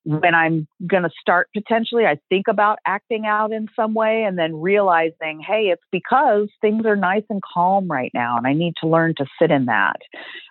[0.05, 4.39] when I'm going to start potentially, I think about acting out in some way and
[4.39, 8.75] then realizing, hey, it's because things are nice and calm right now and I need
[8.83, 9.97] to learn to sit in that.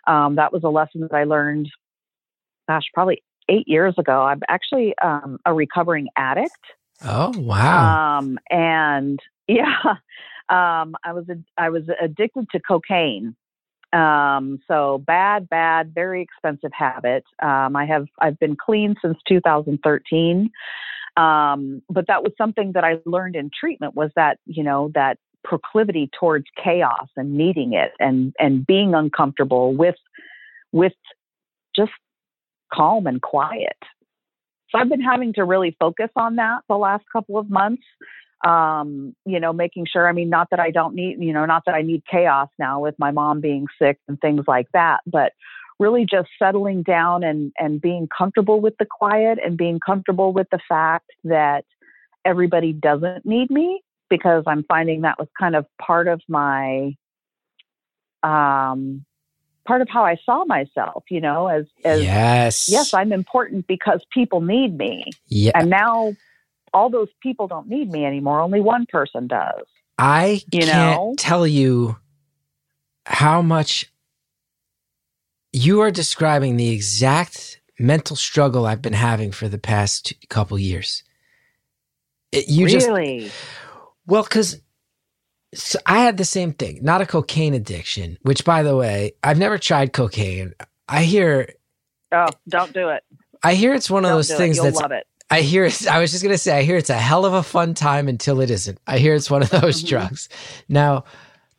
[0.08, 1.70] Um, that was a lesson that I learned,
[2.68, 4.24] gosh, probably eight years ago.
[4.24, 6.52] I'm actually um, a recovering addict.
[7.06, 8.18] Oh wow!
[8.20, 9.78] Um, and yeah,
[10.50, 11.26] um, I was
[11.58, 13.36] I was addicted to cocaine.
[13.94, 17.24] Um, so bad, bad, very expensive habit.
[17.42, 20.52] Um, I have I've been clean since 2013.
[21.16, 25.20] Um, but that was something that I learned in treatment was that you know that
[25.44, 29.96] proclivity towards chaos and needing it and and being uncomfortable with
[30.72, 30.94] with
[31.76, 31.92] just
[32.74, 33.78] calm and quiet.
[34.70, 37.84] So I've been having to really focus on that the last couple of months.
[38.44, 41.64] Um, you know, making sure, I mean, not that I don't need, you know, not
[41.66, 45.32] that I need chaos now with my mom being sick and things like that, but
[45.80, 50.48] really just settling down and, and being comfortable with the quiet and being comfortable with
[50.52, 51.66] the fact that
[52.26, 56.96] everybody doesn't need me because I'm finding that was kind of part of my,
[58.24, 59.06] um,
[59.66, 64.06] part of how I saw myself, you know, as, as yes, yes, I'm important because
[64.12, 65.06] people need me.
[65.28, 65.52] yeah.
[65.56, 66.14] And now
[66.74, 68.42] all those people don't need me anymore.
[68.42, 69.66] Only one person does.
[69.98, 71.16] I you can't know?
[71.18, 71.98] tell you
[73.06, 73.92] how much
[75.52, 81.04] you are describing the exact mental struggle I've been having for the past couple years.
[82.32, 83.32] It- you just really?
[84.08, 84.62] well, because
[85.54, 88.18] so I had the same thing, not a cocaine addiction.
[88.24, 90.54] Which, by the way, I've never tried cocaine.
[90.90, 91.54] I hear,
[92.12, 93.04] Oh, don't do it.
[93.44, 94.64] I hear it's one of Don't those things it.
[94.64, 95.06] That's love it.
[95.34, 97.34] I hear it's, I was just going to say, I hear it's a hell of
[97.34, 98.80] a fun time until it isn't.
[98.88, 99.88] I hear it's one of those Mhm.
[99.88, 100.30] drugs.
[100.70, 101.06] Now,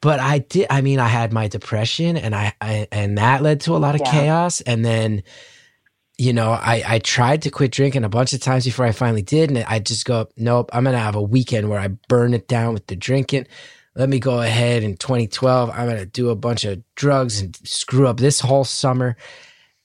[0.00, 3.60] but I did, I mean, I had my depression and I, I and that led
[3.62, 4.10] to a lot of Yeah.
[4.12, 4.60] chaos.
[4.60, 5.22] And then,
[6.18, 9.22] you know, I, I tried to quit drinking a bunch of times before I finally
[9.22, 9.50] did.
[9.50, 12.46] And I just go, nope, I'm going to have a weekend where I burn it
[12.46, 13.46] down with the drinking.
[13.96, 15.70] Let me go ahead in 2012.
[15.70, 19.16] I'm going to do a bunch of drugs and screw up this whole summer.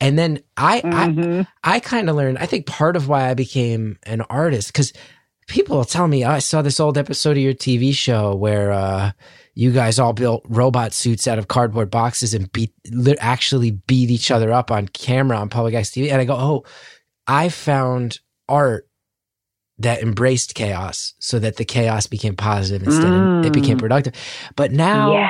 [0.01, 1.47] And then I, I, Mhm.
[1.63, 4.93] I kind of learned, I think part of why I became an artist, because
[5.47, 8.71] people will tell me, "Oh, I saw this old episode of your TV show where
[8.71, 9.11] uh,
[9.55, 12.71] you guys all built robot suits out of cardboard boxes and beat,
[13.19, 16.11] actually beat each other up on camera on Public access TV.
[16.11, 16.63] And I go, oh,
[17.27, 18.87] I found art
[19.79, 23.79] that embraced chaos so that the chaos became positive instead of it became Mm.
[23.81, 24.13] productive.
[24.55, 25.29] But now, yeah.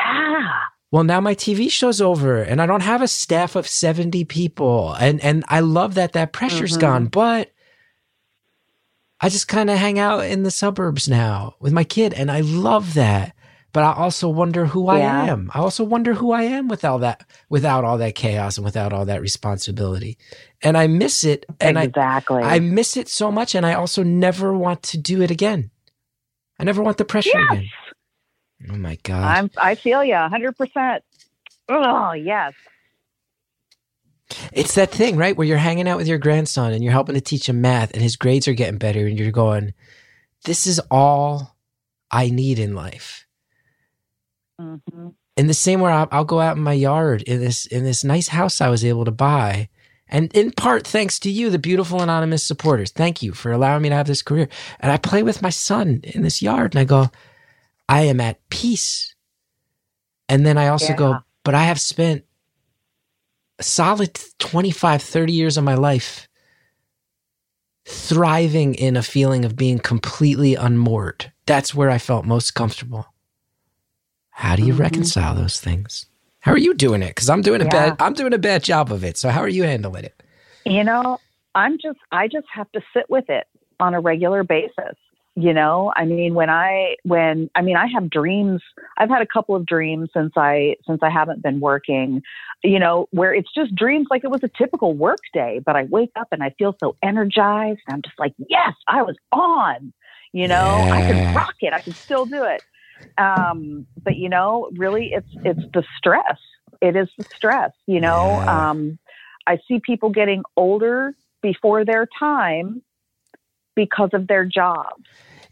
[0.91, 4.93] Well, now my TV show's over and I don't have a staff of 70 people.
[4.93, 6.81] And and I love that that pressure's Mhm.
[6.81, 7.51] gone, but
[9.21, 12.39] I just kind of hang out in the suburbs now with my kid and I
[12.41, 13.33] love that.
[13.71, 15.51] But I also wonder who I am.
[15.53, 19.05] I also wonder who I am without that without all that chaos and without all
[19.05, 20.17] that responsibility.
[20.63, 22.41] And I miss it and exactly.
[22.41, 25.69] I I miss it so much and I also never want to do it again.
[26.59, 27.51] I never want the pressure yes.
[27.51, 27.67] again.
[28.71, 29.37] Oh my god.
[29.37, 30.99] I'm, I feel you 100%.
[31.69, 32.53] Oh, yes.
[34.53, 35.37] It's that thing, right?
[35.37, 38.01] Where you're hanging out with your grandson and you're helping to teach him math and
[38.01, 39.73] his grades are getting better and you're going,
[40.45, 41.57] this is all
[42.11, 43.25] I need in life.
[44.59, 47.83] hmm in the same way I'll, I'll go out in my yard in this in
[47.83, 49.69] this nice house I was able to buy,
[50.07, 52.91] and in part thanks to you, the beautiful anonymous supporters.
[52.91, 54.49] Thank you for allowing me to have this career.
[54.79, 57.09] And I play with my son in this yard, and I go,
[57.89, 59.15] I am at peace.
[60.29, 60.95] And then I also Yeah.
[60.95, 62.25] go, but I have spent
[63.59, 66.29] a solid 25, 30 years of my life
[67.87, 71.31] thriving in a feeling of being completely unmoored.
[71.47, 73.07] That's where I felt most comfortable.
[74.31, 74.79] How do you Mhm.
[74.79, 76.07] reconcile those things?
[76.41, 77.09] How are you doing it?
[77.09, 77.71] Because I'm doing a Yeah.
[77.71, 79.17] bad I'm doing a bad job of it.
[79.17, 80.23] So how are you handling it?
[80.65, 81.21] You know,
[81.55, 83.47] I'm just I just have to sit with it
[83.79, 84.95] on a regular basis.
[85.39, 88.61] You know, I mean when I when I mean I have dreams.
[88.97, 92.21] I've had a couple of dreams since I since I haven't been working,
[92.61, 95.83] you know, where it's just dreams like it was a typical work day, but I
[95.83, 97.79] wake up and I feel so energized.
[97.87, 99.93] I'm just like, "Yes, I was on."
[100.33, 101.71] You know, I can rock it.
[101.73, 102.61] I can still do it.
[103.17, 106.37] Um, but you know, really it's it's the stress.
[106.81, 108.43] It is the stress, you know.
[108.45, 108.71] Yeah.
[108.71, 108.99] Um
[109.47, 112.81] I see people getting older before their time
[113.75, 115.05] because of their jobs.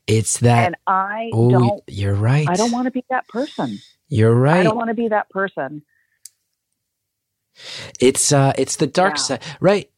[0.07, 2.47] It's that and I oh don't you're right.
[2.47, 3.83] I don't want to be that person.
[4.09, 4.59] You're right.
[4.59, 5.83] I don't want to be that person.
[7.99, 9.19] It's uh it's the dark Yeah.
[9.19, 9.43] side.
[9.61, 9.91] Right.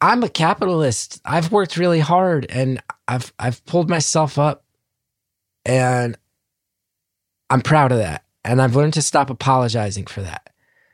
[0.00, 1.20] I'm a capitalist.
[1.24, 4.64] I've worked really hard and I've I've pulled myself up
[5.66, 6.16] and
[7.50, 8.24] I'm proud of that.
[8.44, 10.50] And I've learned to stop apologizing for that.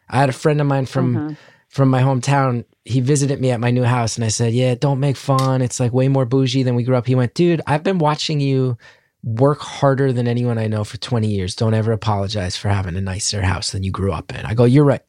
[0.09, 1.39] I had a friend of mine from Mhm.
[1.69, 2.65] from my hometown.
[2.87, 5.61] He visited me at my new house and I said, Yeah, don't make fun.
[5.61, 7.07] It's like way more bougie than we grew up.
[7.07, 8.79] He went, Dude, I've been watching you
[9.25, 11.57] work harder than anyone I know for 20 years.
[11.57, 14.47] Don't ever apologize for having a nicer house than you grew up in.
[14.47, 15.03] I go, You're right.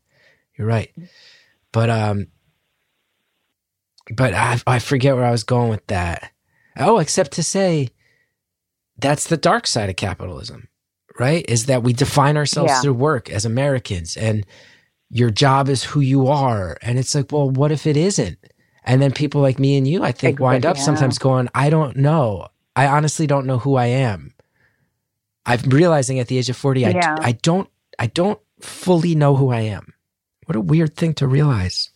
[0.57, 0.91] You're right.
[1.71, 2.27] But um
[4.15, 6.31] but I I forget where I was going with that.
[6.77, 7.89] Oh, except to say
[8.97, 10.69] that's the dark side of capitalism,
[11.19, 11.45] right?
[11.47, 12.81] Is that we define ourselves Yeah.
[12.81, 14.45] through work as Americans and
[15.09, 16.77] your job is who you are.
[16.81, 18.37] And it's like, well, what if it isn't?
[18.83, 20.83] And then people like me and you, I think, wind up yeah.
[20.83, 22.47] sometimes going, I don't know.
[22.75, 24.33] I honestly don't know who I am.
[25.45, 27.15] I'm realizing at the age of 40, I, Yeah.
[27.19, 29.93] I don't I don't fully know who I am.
[30.45, 31.89] What a weird thing to realize.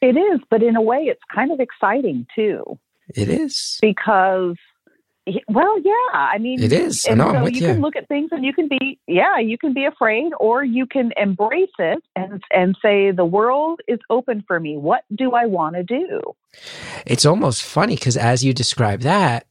[0.00, 2.78] It is, but in a way it's kind of exciting too
[3.14, 3.78] It is.
[3.80, 4.56] because
[5.48, 7.06] well, yeah, I mean It is.
[7.06, 7.66] I And know, so you you.
[7.66, 10.86] can look at things and you can be yeah, you can be afraid or you
[10.86, 14.76] can embrace it and and say the world is open for me.
[14.76, 16.20] What do I want to do?
[17.06, 19.46] It's almost funny because as you describe that,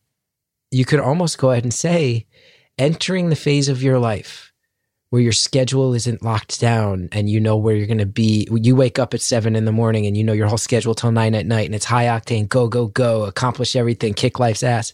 [0.71, 2.27] you could almost go ahead and say
[2.77, 4.51] entering the phase of your life
[5.09, 8.47] where your schedule isn't locked down and you know where you're going to be.
[8.51, 11.11] You wake up at seven in the morning and you know your whole schedule till
[11.11, 14.93] nine at night and it's high octane, go, go, go, accomplish everything, kick life's ass.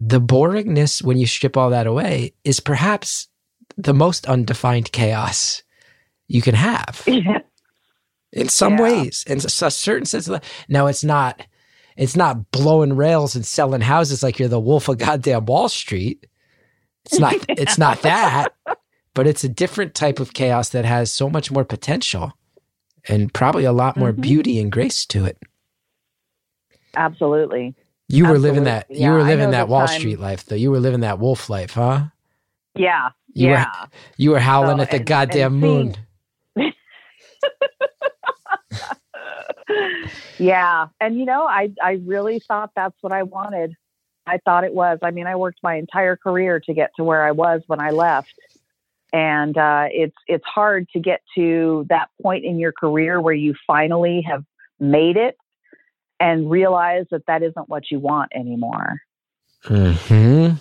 [0.00, 3.28] The boringness when you strip all that away is perhaps
[3.76, 5.62] the most undefined chaos
[6.28, 7.02] you can have
[8.32, 8.82] in some Yeah.
[8.82, 11.44] ways in a certain sense of the, now it's not
[11.96, 16.26] it's not blowing rails and selling houses like you're the wolf of goddamn wall street
[17.06, 18.48] it's not it's not that
[19.14, 22.32] but it's a different type of chaos that has so much more potential
[23.08, 24.20] and probably a lot more Mhm.
[24.20, 25.38] beauty and grace to it
[26.96, 27.74] Absolutely.
[28.08, 29.04] You were living that Absolutely.
[29.04, 31.48] you Yeah, were living that wall time- street life though you were living that wolf
[31.50, 32.04] life huh
[32.74, 33.10] Yeah.
[33.34, 33.66] you yeah.
[33.82, 35.94] were you were howling So, at the and- goddamn and moon
[40.38, 40.86] yeah.
[41.00, 43.74] And you know, I I really thought that's what I wanted.
[44.26, 44.98] I thought it was.
[45.02, 47.90] I mean, I worked my entire career to get to where I was when I
[47.90, 48.32] left.
[49.12, 53.54] And uh, it's it's hard to get to that point in your career where you
[53.66, 54.44] finally have
[54.80, 55.36] made it
[56.20, 59.00] and realize that that isn't what you want anymore.
[59.64, 60.54] mm-hmm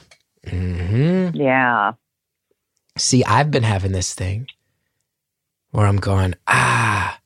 [0.49, 1.93] mm-hmm Yeah.
[2.97, 4.47] See, I've been having this thing
[5.71, 7.19] where I'm going, ah,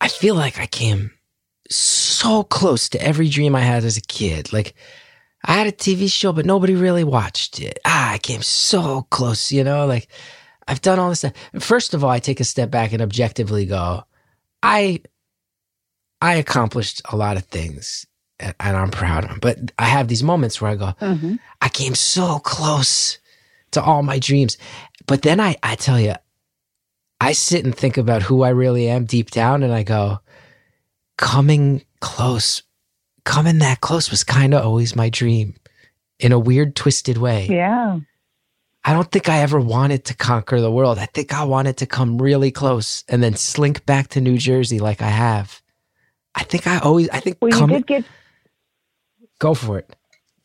[0.00, 1.10] I feel like I came
[1.68, 4.52] so close to every dream I had as a kid.
[4.52, 4.74] Like,
[5.44, 7.78] I had a TV show, but nobody really watched it.
[7.84, 9.86] Ah, I came so close, you know?
[9.86, 10.08] Like,
[10.66, 11.34] I've done all this stuff.
[11.58, 14.04] First of all, I take a step back and objectively go,
[14.62, 15.02] I,
[16.20, 18.06] I accomplished a lot of things
[18.40, 19.38] and, and I'm proud of them.
[19.40, 23.18] But I have these moments where I go, hmm I came so close
[23.72, 24.56] to all my dreams.
[25.06, 26.14] But then I, I tell you,
[27.20, 30.20] I sit and think about who I really am deep down and I go,
[31.16, 32.62] coming close,
[33.24, 35.56] coming that close was kind of always my dream
[36.20, 37.46] in a weird, twisted way.
[37.48, 38.00] Yeah.
[38.84, 40.98] I don't think I ever wanted to conquer the world.
[40.98, 44.78] I think I wanted to come really close and then slink back to New Jersey
[44.78, 45.60] like I have.
[46.38, 48.04] I think I always, I think Well, you did get.
[49.40, 49.94] go for it.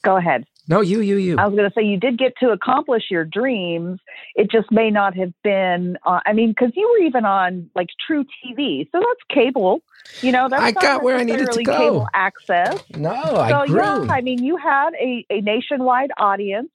[0.03, 0.45] Go ahead.
[0.67, 1.35] No, you, you, you.
[1.37, 3.99] I was going to say you did get to accomplish your dreams.
[4.35, 5.97] It just may not have been.
[6.05, 9.81] Uh, I mean, because you were even on like True TV, so that's cable.
[10.21, 11.77] You know, that's I not got where I needed to go.
[11.77, 12.79] Cable access.
[12.95, 13.77] no, So I grew.
[13.81, 16.69] yeah, I mean, you had a, a nationwide audience.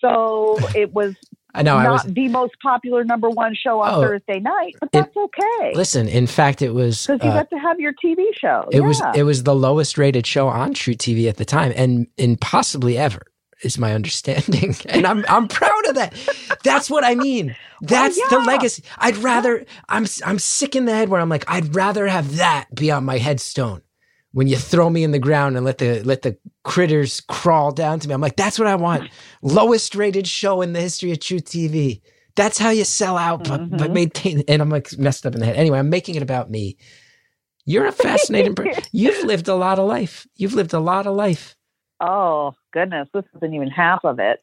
[0.00, 1.14] So it was
[1.54, 1.76] I know.
[1.76, 2.14] I not was.
[2.14, 6.08] the most popular number one show on Oh, Thursday night, but it- that's okay Listen,
[6.08, 7.06] in fact, it was.
[7.06, 8.68] because you uh, got to have your TV show.
[8.72, 12.40] It was it was the lowest rated show on truTV at the time, and and
[12.40, 13.22] possibly ever
[13.62, 16.14] is my understanding, and I'm I'm proud of that.
[16.64, 17.54] That's what I mean.
[17.82, 18.44] That's the Oh, yeah.
[18.46, 18.82] legacy.
[18.98, 22.66] I'd rather I'm I'm sick in the head where I'm like I'd rather have that
[22.74, 23.82] be on my headstone
[24.32, 28.00] when you throw me in the ground and let the let the critters crawl down
[28.00, 28.14] to me.
[28.14, 29.10] I'm like that's what I want.
[29.42, 32.00] Lowest rated show in the history of truTV.
[32.34, 33.94] That's how you sell out, but, but Mhm.
[33.94, 34.42] maintain.
[34.48, 35.56] And I'm like messed up in the head.
[35.56, 36.76] Anyway, I'm making it about me.
[37.66, 38.82] You're a fascinating person.
[38.92, 40.26] You've lived a lot of life.
[40.36, 41.54] You've lived a lot of life.
[42.00, 44.42] oh goodness, this isn't even half of it.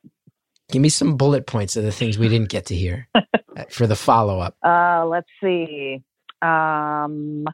[0.72, 3.24] Give me some bullet points of the things we didn't get to hear uh,
[3.70, 4.56] for the follow up.
[4.64, 6.04] Uh, let's see.
[6.44, 7.46] Um,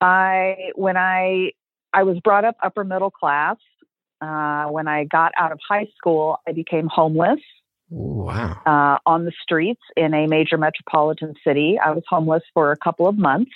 [0.00, 1.52] I when I
[1.92, 3.56] I was brought up upper middle class.
[4.20, 7.40] Uh, when I got out of high school, I became homeless
[7.90, 8.56] Wow.
[8.64, 11.78] uh, on the streets in a major metropolitan city.
[11.78, 13.52] I was homeless for a couple of months.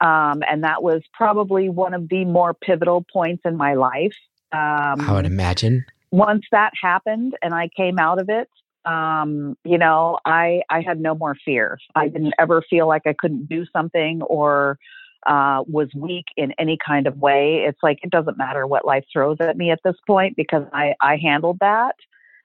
[0.00, 4.16] Um, and that was probably one of the more pivotal points in my life.
[4.52, 5.84] Um, I would imagine.
[6.10, 8.48] once that happened and I came out of it,
[8.84, 11.78] um, you know, I I had no more fear.
[11.94, 14.78] I didn't ever feel like I couldn't do something or
[15.26, 17.64] uh, was weak in any kind of way.
[17.66, 20.94] It's like it doesn't matter what life throws at me at this point because I
[21.00, 21.96] I handled that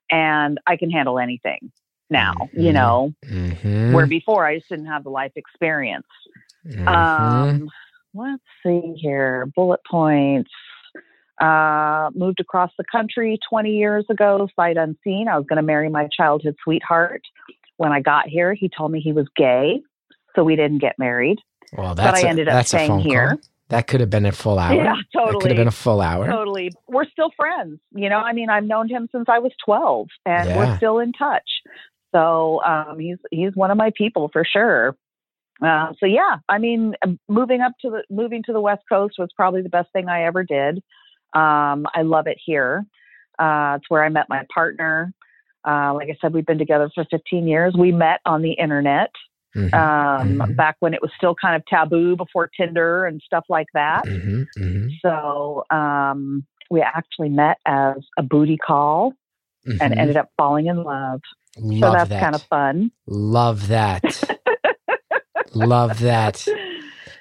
[0.10, 1.72] and I can handle anything
[2.10, 2.34] now.
[2.54, 2.74] You Mhm.
[2.74, 3.94] know, Mm-hmm.
[3.94, 6.08] where before I just didn't have the life experience.
[6.66, 6.88] Mhm.
[6.88, 7.70] Um,
[8.14, 9.46] let's see here.
[9.56, 10.52] Bullet points.
[11.40, 15.28] Uh, moved across the country 20 years ago, sight unseen.
[15.28, 17.24] I was going to marry my childhood sweetheart.
[17.78, 19.82] When I got here, he told me he was gay,
[20.36, 21.40] so we didn't get married.
[21.74, 23.30] Well, that's I a- ended up that's a staying phone here.
[23.30, 23.40] Call.
[23.70, 24.76] That could have been a full hour.
[24.76, 25.32] Yeah, totally.
[25.34, 26.28] That could have been a full hour.
[26.30, 26.72] Totally.
[26.90, 27.80] We're still friends.
[27.96, 30.58] You know, I mean, I've known him since I was 12 and Yeah.
[30.58, 31.50] we're still in touch.
[32.14, 34.98] So, um, he's, he's one of my people for sure.
[35.66, 36.96] Uh, so yeah, I mean,
[37.30, 40.24] moving up to the, moving to the West coast was probably the best thing I
[40.26, 40.80] ever did.
[41.34, 42.84] Um, I love it here.
[43.40, 45.14] Uh, it's where I met my partner.
[45.66, 47.74] Uh, like I said, we've been together for 15 years.
[47.78, 49.12] We met on the internet
[49.56, 49.74] Mhm.
[49.74, 50.56] um, Mhm.
[50.56, 54.06] back when it was still kind of taboo before Tinder and stuff like that.
[54.06, 59.14] Mhm, mhm, So um, we actually met as a booty call
[59.66, 59.98] and mhm.
[59.98, 61.20] ended up falling in love.
[61.58, 62.22] Love so that's that.
[62.22, 62.92] kind of fun.
[63.08, 64.04] Love that.
[65.54, 66.48] Love that.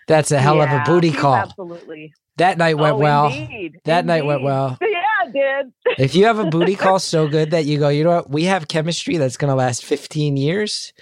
[0.07, 1.35] That's a hell of a booty call.
[1.35, 2.13] Absolutely.
[2.37, 3.27] That night went Oh, well.
[3.27, 3.81] Indeed.
[3.85, 4.79] That night went well.
[4.91, 5.73] Yeah, it did.
[5.99, 8.45] If you have a booty call so good that you go, you know what, we
[8.45, 10.93] have chemistry that's going to last 15 years,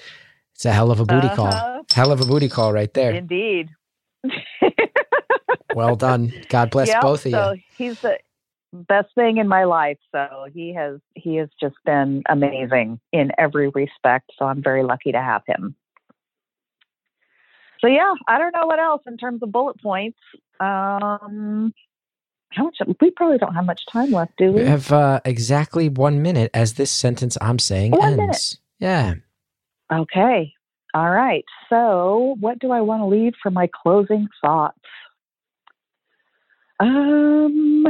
[0.58, 1.46] it's a hell of a booty call.
[1.46, 1.82] Uh-huh.
[1.94, 3.12] Hell of a booty call right there.
[3.12, 3.68] Indeed.
[5.72, 6.32] Well done.
[6.48, 7.62] God bless Yep, both of so you.
[7.76, 8.18] he's the
[8.72, 9.98] best thing in my life.
[10.10, 14.32] So he has he has just been amazing in every respect.
[14.36, 15.76] So I'm very lucky to have him.
[17.80, 20.18] So yeah, I don't know what else in terms of bullet points.
[20.58, 21.72] Um,
[22.50, 22.78] how much?
[23.00, 24.66] We probably don't have much time left, do We we?
[24.66, 28.58] have uh, exactly one minute as this sentence I'm saying One ends.
[28.80, 29.14] Yeah.
[29.92, 30.52] Okay.
[30.94, 31.44] All right.
[31.68, 34.78] So, what do I want to leave for my closing thoughts?
[36.80, 37.84] Um,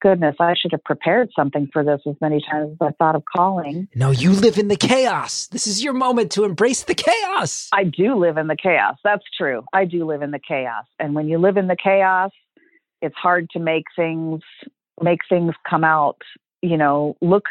[0.00, 3.22] goodness, I should have prepared something for this as many times as I thought of
[3.34, 3.88] calling.
[3.94, 5.46] No, you live in the chaos.
[5.48, 7.68] This is your moment to embrace the chaos.
[7.72, 8.96] I do live in the chaos.
[9.04, 9.64] That's true.
[9.72, 10.84] I do live in the chaos.
[10.98, 12.30] And when you live in the chaos,
[13.00, 14.40] it's hard to make things
[15.00, 16.18] make things come out,
[16.60, 17.44] you know, look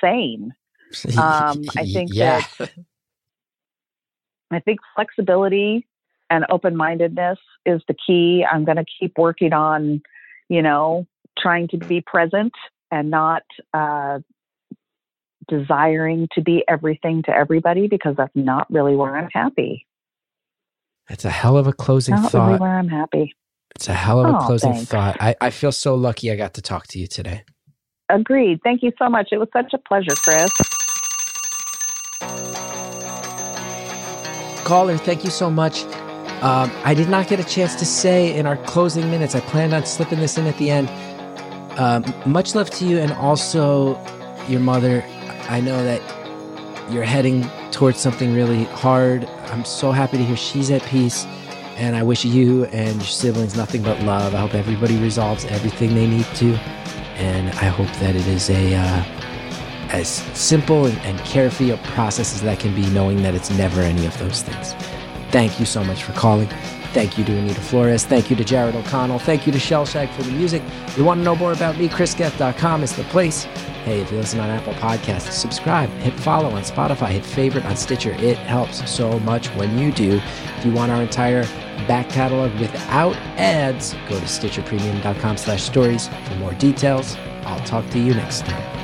[0.00, 0.54] sane.
[1.16, 2.42] Um, I think yeah.
[4.54, 5.86] I think flexibility
[6.30, 8.44] and open mindedness is the key.
[8.50, 10.02] I'm going to keep working on,
[10.48, 11.06] you know,
[11.38, 12.52] trying to be present
[12.90, 13.42] and not
[13.74, 14.20] uh,
[15.48, 19.86] desiring to be everything to everybody because that's not really where I'm happy.
[21.08, 23.34] That's a hell of a closing Not really where I'm happy.
[23.74, 24.88] It's a hell of a Oh, closing thanks.
[24.90, 25.16] thought.
[25.20, 27.44] I, I feel so lucky I got to talk to you today.
[28.08, 28.60] Agreed.
[28.62, 29.28] Thank you so much.
[29.32, 30.50] It was such a pleasure, Chris.
[34.72, 35.84] Caller, thank you so much.
[36.40, 39.34] Um, I did not get a chance to say in our closing minutes.
[39.34, 40.88] I planned on slipping this in at the end.
[41.78, 44.02] Um, much love to you and also
[44.48, 45.04] your mother.
[45.50, 46.00] I know that
[46.90, 49.26] you're heading towards something really hard.
[49.50, 51.26] I'm so happy to hear she's at peace.
[51.76, 54.34] And I wish you and your siblings nothing but love.
[54.34, 56.54] I hope everybody resolves everything they need to.
[57.16, 59.04] and I hope that it is a uh,
[59.92, 64.06] as simple and, carefree a process as that can be, knowing that it's never any
[64.06, 64.72] of those things.
[65.30, 66.48] Thank you so much for calling.
[66.92, 68.04] Thank you to Anita Flores.
[68.04, 69.18] Thank you to Jared O'Connell.
[69.18, 70.62] Thank you to Shellshag for the music.
[70.88, 71.88] If You want to know more about me?
[71.88, 73.44] ChrisGeth.com is the place.
[73.84, 77.76] Hey, if you listen on Apple Podcasts, subscribe, hit follow on Spotify, hit favorite on
[77.76, 78.12] Stitcher.
[78.12, 80.20] It helps so much when you do.
[80.58, 81.44] If you want our entire
[81.88, 87.16] back catalog without ads, go to stitcherpremium.com slash stories for more details.
[87.44, 88.81] I'll talk to you next time.